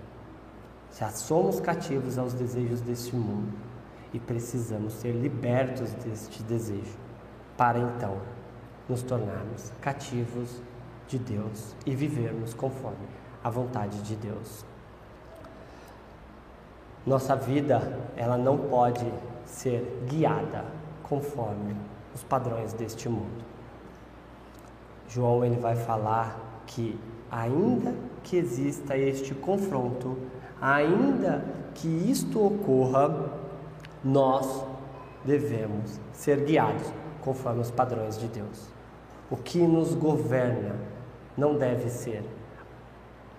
Já 0.99 1.09
somos 1.11 1.61
cativos 1.61 2.17
aos 2.17 2.33
desejos 2.33 2.81
deste 2.81 3.15
mundo 3.15 3.53
e 4.11 4.19
precisamos 4.19 4.91
ser 4.95 5.13
libertos 5.13 5.93
deste 5.93 6.43
desejo 6.43 6.97
para 7.55 7.79
então 7.79 8.17
nos 8.89 9.01
tornarmos 9.01 9.71
cativos 9.79 10.61
de 11.07 11.17
Deus 11.17 11.73
e 11.85 11.95
vivermos 11.95 12.53
conforme 12.53 13.07
a 13.41 13.49
vontade 13.49 14.01
de 14.01 14.15
Deus. 14.17 14.65
Nossa 17.05 17.33
vida, 17.33 17.79
ela 18.17 18.37
não 18.37 18.57
pode 18.57 19.09
ser 19.45 20.05
guiada 20.09 20.65
conforme 21.03 21.77
os 22.13 22.23
padrões 22.23 22.73
deste 22.73 23.07
mundo. 23.07 23.56
João 25.07 25.43
ele 25.45 25.57
vai 25.57 25.75
falar 25.75 26.63
que 26.65 26.99
ainda 27.31 27.93
que 28.23 28.37
exista 28.37 28.97
este 28.97 29.33
confronto, 29.33 30.17
ainda 30.61 31.43
que 31.73 31.87
isto 31.87 32.45
ocorra, 32.45 33.31
nós 34.03 34.65
devemos 35.23 35.99
ser 36.11 36.43
guiados 36.43 36.91
conforme 37.21 37.61
os 37.61 37.71
padrões 37.71 38.17
de 38.17 38.27
Deus. 38.27 38.67
O 39.29 39.35
que 39.35 39.59
nos 39.59 39.93
governa 39.93 40.75
não 41.37 41.57
deve 41.57 41.89
ser 41.89 42.23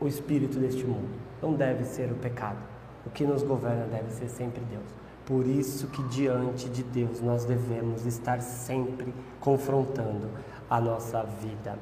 o 0.00 0.06
espírito 0.06 0.58
deste 0.58 0.84
mundo, 0.84 1.08
não 1.42 1.54
deve 1.54 1.84
ser 1.84 2.10
o 2.12 2.14
pecado. 2.14 2.58
O 3.06 3.10
que 3.10 3.24
nos 3.24 3.42
governa 3.42 3.86
deve 3.86 4.10
ser 4.10 4.28
sempre 4.28 4.60
Deus. 4.70 5.07
Por 5.28 5.46
isso 5.46 5.88
que 5.88 6.02
diante 6.04 6.70
de 6.70 6.82
Deus 6.82 7.20
nós 7.20 7.44
devemos 7.44 8.06
estar 8.06 8.40
sempre 8.40 9.12
confrontando 9.38 10.26
a 10.70 10.80
nossa 10.80 11.22
vida. 11.22 11.78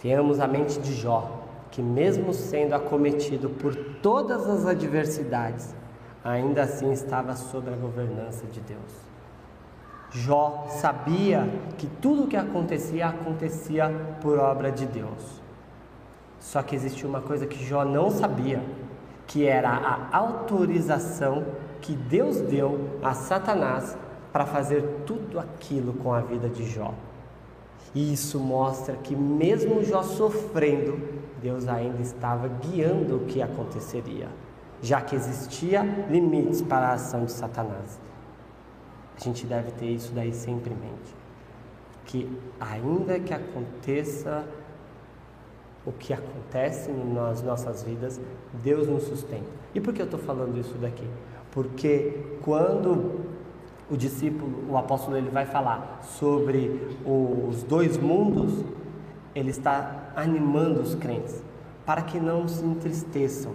Tenhamos 0.00 0.40
a 0.40 0.48
mente 0.48 0.80
de 0.80 0.94
Jó, 0.94 1.42
que 1.70 1.82
mesmo 1.82 2.32
sendo 2.32 2.74
acometido 2.74 3.50
por 3.50 3.76
todas 4.00 4.48
as 4.48 4.64
adversidades, 4.64 5.74
ainda 6.24 6.62
assim 6.62 6.90
estava 6.92 7.36
sob 7.36 7.70
a 7.70 7.76
governança 7.76 8.46
de 8.46 8.62
Deus. 8.62 8.94
Jó 10.12 10.68
sabia 10.70 11.46
que 11.76 11.86
tudo 11.86 12.24
o 12.24 12.26
que 12.26 12.38
acontecia 12.38 13.08
acontecia 13.08 13.90
por 14.22 14.38
obra 14.38 14.72
de 14.72 14.86
Deus. 14.86 15.42
Só 16.40 16.62
que 16.62 16.74
existia 16.74 17.06
uma 17.06 17.20
coisa 17.20 17.46
que 17.46 17.62
Jó 17.62 17.84
não 17.84 18.10
sabia, 18.10 18.62
que 19.26 19.44
era 19.44 19.68
a 19.68 20.16
autorização 20.16 21.44
que 21.82 21.92
Deus 21.94 22.40
deu 22.40 22.98
a 23.02 23.12
Satanás 23.12 23.98
para 24.32 24.46
fazer 24.46 25.02
tudo 25.04 25.38
aquilo 25.38 25.92
com 25.94 26.14
a 26.14 26.20
vida 26.20 26.48
de 26.48 26.64
Jó. 26.64 26.94
E 27.94 28.12
isso 28.12 28.40
mostra 28.40 28.96
que, 28.96 29.14
mesmo 29.14 29.84
Jó 29.84 30.02
sofrendo, 30.02 30.98
Deus 31.42 31.68
ainda 31.68 32.00
estava 32.00 32.48
guiando 32.48 33.16
o 33.16 33.26
que 33.26 33.42
aconteceria, 33.42 34.28
já 34.80 35.00
que 35.02 35.14
existia 35.14 35.82
limites 36.08 36.62
para 36.62 36.88
a 36.88 36.92
ação 36.94 37.26
de 37.26 37.32
Satanás. 37.32 38.00
A 39.14 39.20
gente 39.20 39.44
deve 39.44 39.72
ter 39.72 39.86
isso 39.86 40.12
daí 40.14 40.32
sempre 40.32 40.72
em 40.72 40.76
mente. 40.76 41.14
Que 42.06 42.38
ainda 42.58 43.18
que 43.20 43.34
aconteça 43.34 44.44
o 45.84 45.92
que 45.92 46.12
acontece 46.14 46.90
nas 46.90 47.42
nossas 47.42 47.82
vidas, 47.82 48.20
Deus 48.62 48.86
nos 48.88 49.02
sustenta. 49.02 49.50
E 49.74 49.80
por 49.80 49.92
que 49.92 50.00
eu 50.00 50.06
estou 50.06 50.20
falando 50.20 50.58
isso 50.58 50.74
daqui? 50.78 51.06
Porque 51.52 52.18
quando 52.42 53.20
o 53.90 53.96
discípulo, 53.96 54.64
o 54.70 54.76
apóstolo, 54.76 55.16
ele 55.16 55.28
vai 55.28 55.44
falar 55.44 56.00
sobre 56.02 56.80
os 57.04 57.62
dois 57.62 57.98
mundos, 57.98 58.64
ele 59.34 59.50
está 59.50 60.12
animando 60.16 60.80
os 60.80 60.94
crentes 60.94 61.42
para 61.84 62.00
que 62.00 62.18
não 62.18 62.48
se 62.48 62.64
entristeçam, 62.64 63.52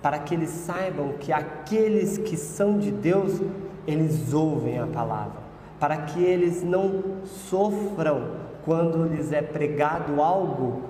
para 0.00 0.18
que 0.18 0.34
eles 0.34 0.48
saibam 0.48 1.12
que 1.20 1.32
aqueles 1.32 2.16
que 2.16 2.36
são 2.36 2.78
de 2.78 2.90
Deus, 2.90 3.42
eles 3.86 4.32
ouvem 4.32 4.78
a 4.78 4.86
palavra, 4.86 5.42
para 5.78 5.98
que 5.98 6.22
eles 6.22 6.62
não 6.62 7.02
sofram 7.24 8.44
quando 8.64 9.04
lhes 9.04 9.32
é 9.32 9.42
pregado 9.42 10.22
algo 10.22 10.82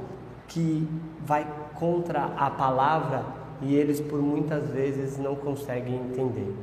que 0.47 0.89
vai 1.25 1.45
contra 1.75 2.27
a 2.37 2.49
palavra 2.49 3.25
e 3.65 3.75
eles 3.75 4.01
por 4.01 4.21
muitas 4.21 4.69
vezes 4.69 5.19
não 5.19 5.35
conseguem 5.35 5.97
entender. 5.97 6.55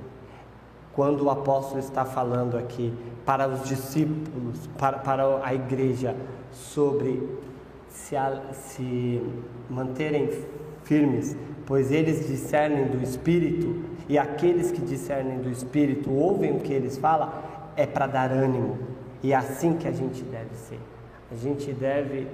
Quando 0.93 1.23
o 1.23 1.29
apóstolo 1.29 1.79
está 1.79 2.05
falando 2.05 2.57
aqui 2.57 2.93
para 3.25 3.47
os 3.47 3.67
discípulos, 3.67 4.67
para, 4.77 4.99
para 4.99 5.45
a 5.45 5.53
igreja, 5.53 6.15
sobre 6.51 7.27
se, 7.87 8.15
se 8.53 9.21
manterem 9.69 10.29
firmes, 10.83 11.35
pois 11.65 11.91
eles 11.91 12.27
discernem 12.27 12.87
do 12.87 13.01
Espírito, 13.01 13.83
e 14.07 14.17
aqueles 14.17 14.71
que 14.71 14.81
discernem 14.81 15.39
do 15.39 15.49
Espírito 15.49 16.11
ouvem 16.11 16.57
o 16.57 16.59
que 16.59 16.73
eles 16.73 16.97
falam, 16.97 17.31
é 17.75 17.85
para 17.85 18.07
dar 18.07 18.31
ânimo. 18.31 18.77
E 19.23 19.33
é 19.33 19.35
assim 19.35 19.77
que 19.77 19.87
a 19.87 19.91
gente 19.91 20.21
deve 20.23 20.53
ser. 20.55 20.79
A 21.31 21.35
gente 21.35 21.71
deve 21.71 22.27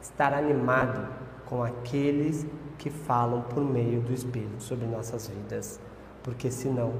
estar 0.00 0.32
animado 0.32 1.06
com 1.44 1.62
aqueles 1.62 2.46
que 2.78 2.88
falam 2.88 3.42
por 3.42 3.62
meio 3.62 4.00
do 4.00 4.12
Espírito 4.12 4.62
sobre 4.62 4.86
nossas 4.86 5.28
vidas, 5.28 5.80
porque 6.22 6.50
senão 6.50 6.92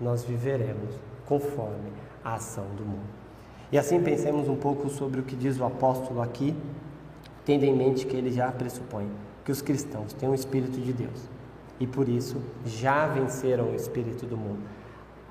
nós 0.00 0.24
viveremos 0.24 0.94
conforme 1.26 1.92
a 2.24 2.34
ação 2.34 2.64
do 2.76 2.84
mundo. 2.84 3.16
E 3.70 3.78
assim 3.78 4.02
pensemos 4.02 4.48
um 4.48 4.56
pouco 4.56 4.88
sobre 4.88 5.20
o 5.20 5.22
que 5.22 5.36
diz 5.36 5.60
o 5.60 5.64
apóstolo 5.64 6.22
aqui, 6.22 6.56
tendo 7.44 7.64
em 7.64 7.76
mente 7.76 8.06
que 8.06 8.16
ele 8.16 8.30
já 8.30 8.50
pressupõe 8.50 9.08
que 9.44 9.52
os 9.52 9.62
cristãos 9.62 10.12
têm 10.12 10.28
o 10.28 10.34
Espírito 10.34 10.80
de 10.80 10.92
Deus 10.92 11.28
e 11.78 11.86
por 11.86 12.08
isso 12.08 12.40
já 12.64 13.06
venceram 13.06 13.70
o 13.70 13.74
Espírito 13.74 14.26
do 14.26 14.36
mundo. 14.36 14.62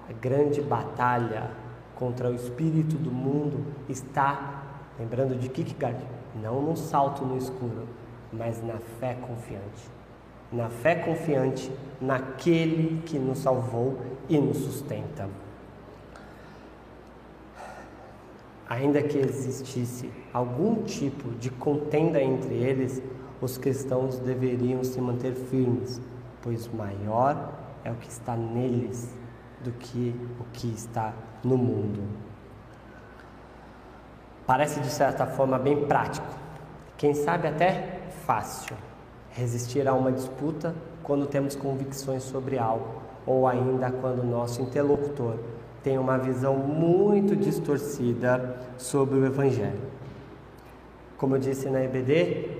A 0.10 0.14
grande 0.14 0.62
batalha 0.62 1.52
contra 1.96 2.30
o 2.30 2.36
Espírito 2.36 2.96
do 2.96 3.12
mundo 3.12 3.66
está, 3.90 4.64
lembrando 5.00 5.38
de 5.38 5.50
Kierkegaard, 5.50 6.00
não 6.42 6.62
no 6.62 6.78
salto 6.78 7.26
no 7.26 7.38
escuro, 7.38 7.88
mas 8.32 8.64
na 8.64 8.78
fé 9.00 9.16
confiante. 9.16 9.95
Na 10.56 10.70
fé 10.70 10.96
confiante 10.96 11.70
naquele 12.00 13.02
que 13.02 13.20
nos 13.20 13.40
salvou 13.40 14.00
e 14.30 14.40
nos 14.40 14.56
sustenta. 14.56 15.28
Ainda 18.70 19.04
que 19.04 19.18
existisse 19.18 20.10
algum 20.32 20.84
tipo 20.84 21.30
de 21.32 21.50
contenda 21.50 22.22
entre 22.22 22.54
eles, 22.54 23.04
os 23.42 23.58
cristãos 23.58 24.18
deveriam 24.20 24.82
se 24.82 25.02
manter 25.02 25.36
firmes, 25.36 26.00
pois 26.42 26.70
maior 26.70 27.54
é 27.84 27.92
o 27.92 27.96
que 27.96 28.10
está 28.10 28.38
neles 28.38 29.14
do 29.62 29.74
que 29.74 30.16
o 30.40 30.46
que 30.54 30.68
está 30.68 31.14
no 31.44 31.58
mundo. 31.58 32.02
Parece 34.48 34.80
de 34.80 34.90
certa 34.90 35.26
forma 35.26 35.60
bem 35.60 35.86
prático, 35.86 36.28
quem 36.98 37.14
sabe 37.14 37.50
até 37.50 38.08
fácil, 38.26 38.78
resistir 39.36 39.88
a 39.88 39.94
uma 39.94 40.12
disputa 40.12 40.74
quando 41.04 41.28
temos 41.28 41.56
convicções 41.56 42.24
sobre 42.24 42.58
algo 42.58 43.02
ou 43.26 43.48
ainda 43.48 43.92
quando 43.92 44.24
nosso 44.24 44.62
interlocutor 44.62 45.36
tem 45.84 45.98
uma 46.00 46.18
visão 46.18 46.56
muito 46.56 47.36
distorcida 47.36 48.58
sobre 48.78 49.20
o 49.20 49.26
Evangelho. 49.26 49.82
Como 51.18 51.36
eu 51.36 51.40
disse 51.40 51.70
na 51.70 51.84
EBD, 51.84 52.58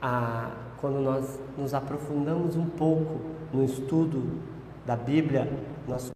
a, 0.00 0.52
quando 0.80 1.00
nós 1.00 1.38
nos 1.58 1.74
aprofundamos 1.74 2.56
um 2.56 2.66
pouco 2.66 3.20
no 3.52 3.64
estudo 3.64 4.40
da 4.86 4.96
Bíblia, 4.96 5.52
nós 5.86 6.10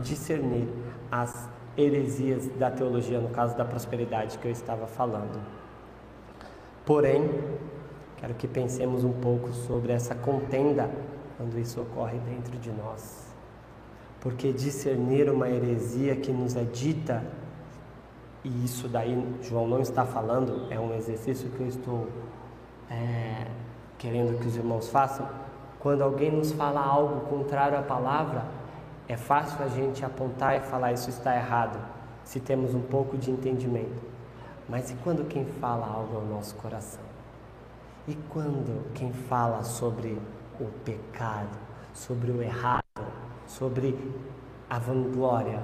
discernir 0.00 0.68
as 1.10 1.48
heresias 1.76 2.48
da 2.58 2.70
teologia, 2.70 3.20
no 3.20 3.30
caso 3.30 3.56
da 3.56 3.64
prosperidade 3.64 4.38
que 4.38 4.46
eu 4.46 4.52
estava 4.52 4.86
falando. 4.86 5.40
Porém, 6.84 7.30
quero 8.22 8.34
que 8.34 8.46
pensemos 8.46 9.02
um 9.02 9.12
pouco 9.12 9.52
sobre 9.52 9.92
essa 9.92 10.14
contenda 10.14 10.88
quando 11.36 11.58
isso 11.58 11.80
ocorre 11.80 12.18
dentro 12.20 12.56
de 12.56 12.70
nós. 12.70 13.26
Porque 14.20 14.52
discernir 14.52 15.28
uma 15.28 15.48
heresia 15.48 16.14
que 16.14 16.30
nos 16.30 16.54
é 16.54 16.62
dita, 16.62 17.24
e 18.44 18.64
isso 18.64 18.86
daí 18.86 19.20
João 19.42 19.66
não 19.66 19.80
está 19.80 20.06
falando, 20.06 20.68
é 20.70 20.78
um 20.78 20.94
exercício 20.94 21.50
que 21.50 21.62
eu 21.62 21.66
estou 21.66 22.08
é, 22.88 23.48
querendo 23.98 24.38
que 24.38 24.46
os 24.46 24.56
irmãos 24.56 24.88
façam. 24.88 25.28
Quando 25.80 26.02
alguém 26.02 26.30
nos 26.30 26.52
fala 26.52 26.80
algo 26.80 27.22
contrário 27.22 27.76
à 27.76 27.82
palavra, 27.82 28.44
é 29.08 29.16
fácil 29.16 29.64
a 29.64 29.68
gente 29.68 30.04
apontar 30.04 30.56
e 30.56 30.60
falar 30.60 30.92
isso 30.92 31.10
está 31.10 31.34
errado, 31.34 31.76
se 32.22 32.38
temos 32.38 32.72
um 32.72 32.82
pouco 32.82 33.18
de 33.18 33.32
entendimento. 33.32 34.00
Mas 34.68 34.92
e 34.92 34.94
quando 35.02 35.26
quem 35.26 35.44
fala 35.44 35.88
algo 35.88 36.18
ao 36.18 36.24
nosso 36.24 36.54
coração? 36.54 37.11
E 38.06 38.16
quando 38.30 38.92
quem 38.94 39.12
fala 39.12 39.62
sobre 39.62 40.20
o 40.58 40.64
pecado, 40.84 41.56
sobre 41.94 42.32
o 42.32 42.42
errado, 42.42 42.82
sobre 43.46 43.96
a 44.68 44.76
vanglória, 44.76 45.62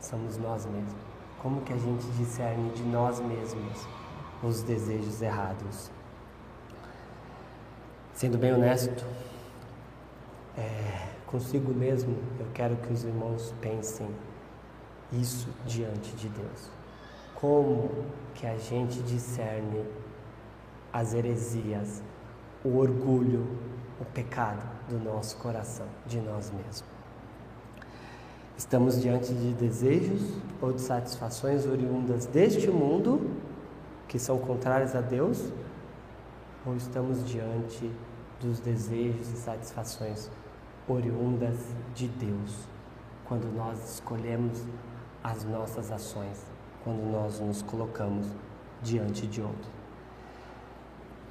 somos 0.00 0.36
nós 0.36 0.66
mesmos? 0.66 1.00
Como 1.40 1.60
que 1.60 1.72
a 1.72 1.76
gente 1.76 2.04
discerne 2.18 2.70
de 2.70 2.82
nós 2.82 3.20
mesmos 3.20 3.86
os 4.42 4.62
desejos 4.62 5.22
errados? 5.22 5.92
Sendo 8.14 8.36
bem 8.36 8.52
honesto, 8.52 9.06
é, 10.58 11.08
consigo 11.24 11.72
mesmo, 11.72 12.18
eu 12.40 12.46
quero 12.52 12.74
que 12.78 12.92
os 12.92 13.04
irmãos 13.04 13.54
pensem 13.60 14.10
isso 15.12 15.48
diante 15.64 16.16
de 16.16 16.28
Deus. 16.30 16.68
Como 17.36 18.06
que 18.34 18.44
a 18.44 18.58
gente 18.58 19.00
discerne 19.02 19.86
as 20.92 21.14
heresias, 21.14 22.02
o 22.64 22.76
orgulho, 22.76 23.46
o 24.00 24.04
pecado 24.04 24.66
do 24.88 24.98
nosso 24.98 25.36
coração, 25.36 25.86
de 26.06 26.20
nós 26.20 26.50
mesmos. 26.50 26.84
Estamos 28.56 29.00
diante 29.00 29.32
de 29.32 29.52
desejos 29.54 30.34
ou 30.60 30.72
de 30.72 30.80
satisfações 30.80 31.64
oriundas 31.66 32.26
deste 32.26 32.68
mundo, 32.70 33.30
que 34.06 34.18
são 34.18 34.38
contrários 34.38 34.94
a 34.94 35.00
Deus, 35.00 35.50
ou 36.66 36.76
estamos 36.76 37.26
diante 37.26 37.90
dos 38.40 38.60
desejos 38.60 39.30
e 39.30 39.36
satisfações 39.36 40.30
oriundas 40.86 41.56
de 41.94 42.08
Deus, 42.08 42.68
quando 43.24 43.50
nós 43.54 43.94
escolhemos 43.94 44.62
as 45.22 45.44
nossas 45.44 45.90
ações, 45.90 46.44
quando 46.82 47.10
nós 47.10 47.40
nos 47.40 47.62
colocamos 47.62 48.26
diante 48.82 49.26
de 49.26 49.40
outro. 49.40 49.79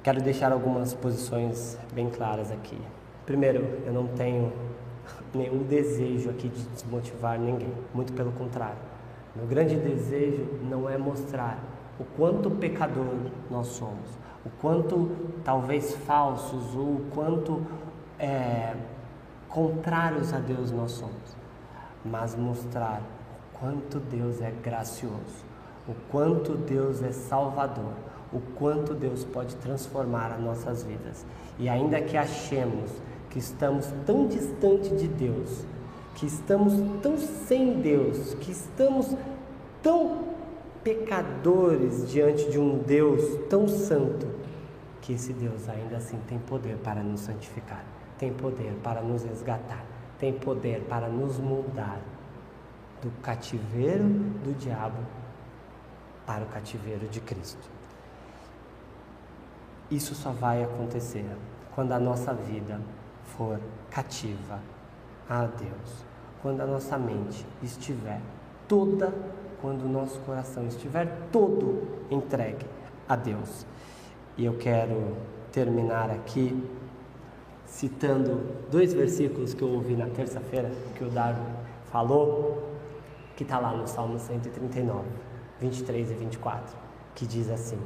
Quero 0.02 0.22
deixar 0.22 0.50
algumas 0.50 0.94
posições 0.94 1.78
bem 1.92 2.08
claras 2.08 2.50
aqui. 2.50 2.78
Primeiro, 3.26 3.82
eu 3.84 3.92
não 3.92 4.06
tenho 4.06 4.50
nenhum 5.34 5.62
desejo 5.62 6.30
aqui 6.30 6.48
de 6.48 6.62
desmotivar 6.68 7.38
ninguém, 7.38 7.70
muito 7.92 8.14
pelo 8.14 8.32
contrário. 8.32 8.78
Meu 9.36 9.46
grande 9.46 9.76
desejo 9.76 10.46
não 10.62 10.88
é 10.88 10.96
mostrar 10.96 11.58
o 11.98 12.04
quanto 12.16 12.50
pecador 12.50 13.14
nós 13.50 13.66
somos, 13.66 14.18
o 14.42 14.48
quanto 14.48 15.10
talvez 15.44 15.94
falsos 15.94 16.74
ou 16.74 16.94
o 16.94 17.06
quanto 17.14 17.62
é, 18.18 18.74
contrários 19.50 20.32
a 20.32 20.38
Deus 20.38 20.72
nós 20.72 20.92
somos, 20.92 21.36
mas 22.02 22.34
mostrar 22.34 23.02
o 23.02 23.58
quanto 23.58 24.00
Deus 24.00 24.40
é 24.40 24.50
gracioso, 24.50 25.44
o 25.86 25.94
quanto 26.10 26.54
Deus 26.56 27.02
é 27.02 27.12
salvador, 27.12 27.92
o 28.32 28.40
quanto 28.56 28.94
Deus 28.94 29.24
pode 29.24 29.56
transformar 29.56 30.32
as 30.32 30.40
nossas 30.40 30.82
vidas. 30.82 31.26
E 31.58 31.68
ainda 31.68 32.00
que 32.00 32.16
achemos 32.16 32.90
que 33.28 33.38
estamos 33.38 33.92
tão 34.06 34.26
distante 34.26 34.94
de 34.94 35.08
Deus, 35.08 35.64
que 36.14 36.26
estamos 36.26 36.74
tão 37.00 37.16
sem 37.18 37.80
Deus, 37.80 38.34
que 38.34 38.50
estamos 38.50 39.14
tão 39.82 40.30
pecadores 40.82 42.10
diante 42.10 42.50
de 42.50 42.58
um 42.58 42.78
Deus 42.78 43.38
tão 43.48 43.68
santo, 43.68 44.26
que 45.00 45.12
esse 45.12 45.32
Deus 45.32 45.68
ainda 45.68 45.96
assim 45.96 46.18
tem 46.26 46.38
poder 46.38 46.76
para 46.78 47.02
nos 47.02 47.20
santificar, 47.20 47.84
tem 48.18 48.32
poder 48.32 48.74
para 48.82 49.00
nos 49.00 49.22
resgatar, 49.22 49.84
tem 50.18 50.32
poder 50.32 50.82
para 50.88 51.08
nos 51.08 51.38
mudar 51.38 52.00
do 53.02 53.10
cativeiro 53.22 54.04
do 54.04 54.54
diabo 54.58 54.98
para 56.26 56.44
o 56.44 56.46
cativeiro 56.46 57.06
de 57.08 57.20
Cristo. 57.20 57.79
Isso 59.90 60.14
só 60.14 60.30
vai 60.30 60.62
acontecer 60.62 61.24
quando 61.74 61.92
a 61.92 61.98
nossa 61.98 62.32
vida 62.32 62.80
for 63.24 63.58
cativa 63.90 64.60
a 65.28 65.46
Deus, 65.46 66.04
quando 66.42 66.60
a 66.60 66.66
nossa 66.66 66.96
mente 66.96 67.44
estiver 67.62 68.20
toda, 68.68 69.12
quando 69.60 69.82
o 69.82 69.88
nosso 69.88 70.20
coração 70.20 70.66
estiver 70.66 71.08
todo 71.32 71.88
entregue 72.10 72.66
a 73.08 73.16
Deus. 73.16 73.66
E 74.36 74.44
eu 74.44 74.54
quero 74.54 75.16
terminar 75.50 76.10
aqui 76.10 76.64
citando 77.66 78.46
dois 78.70 78.92
versículos 78.92 79.54
que 79.54 79.62
eu 79.62 79.68
ouvi 79.68 79.94
na 79.94 80.06
terça-feira, 80.06 80.70
que 80.96 81.04
o 81.04 81.10
Darwin 81.10 81.52
falou, 81.90 82.76
que 83.36 83.42
está 83.42 83.58
lá 83.58 83.72
no 83.72 83.88
Salmo 83.88 84.18
139, 84.18 85.04
23 85.60 86.10
e 86.10 86.14
24, 86.14 86.76
que 87.14 87.26
diz 87.26 87.50
assim: 87.50 87.78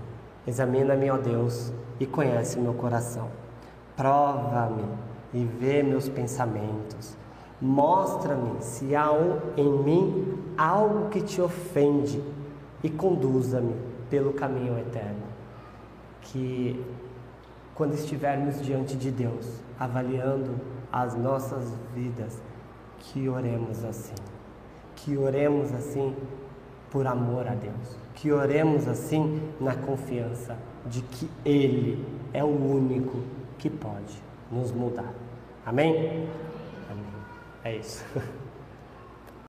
Examina-me, 0.46 1.10
ó 1.10 1.16
Deus, 1.16 1.72
e 1.98 2.06
conhece 2.06 2.58
meu 2.58 2.74
coração. 2.74 3.28
Prova-me 3.96 4.84
e 5.32 5.44
vê 5.44 5.82
meus 5.82 6.08
pensamentos. 6.08 7.16
Mostra-me 7.60 8.62
se 8.62 8.94
há 8.94 9.10
um, 9.10 9.38
em 9.56 9.70
mim 9.82 10.38
algo 10.58 11.08
que 11.08 11.22
te 11.22 11.40
ofende 11.40 12.22
e 12.82 12.90
conduza-me 12.90 13.74
pelo 14.10 14.32
caminho 14.32 14.78
eterno. 14.78 15.22
Que 16.20 16.84
quando 17.74 17.94
estivermos 17.94 18.60
diante 18.60 18.96
de 18.96 19.10
Deus, 19.10 19.60
avaliando 19.78 20.60
as 20.92 21.16
nossas 21.16 21.72
vidas, 21.94 22.40
que 22.98 23.28
oremos 23.28 23.84
assim. 23.84 24.14
Que 24.94 25.16
oremos 25.16 25.72
assim 25.72 26.14
por 26.94 27.08
amor 27.08 27.48
a 27.48 27.54
Deus. 27.56 27.96
Que 28.14 28.30
oremos 28.30 28.86
assim 28.86 29.42
na 29.60 29.74
confiança 29.74 30.56
de 30.86 31.02
que 31.02 31.28
Ele 31.44 32.06
é 32.32 32.44
o 32.44 32.46
único 32.46 33.18
que 33.58 33.68
pode 33.68 34.22
nos 34.48 34.70
mudar. 34.70 35.12
Amém? 35.66 36.28
Amém. 36.88 37.04
É 37.64 37.76
isso. 37.76 38.04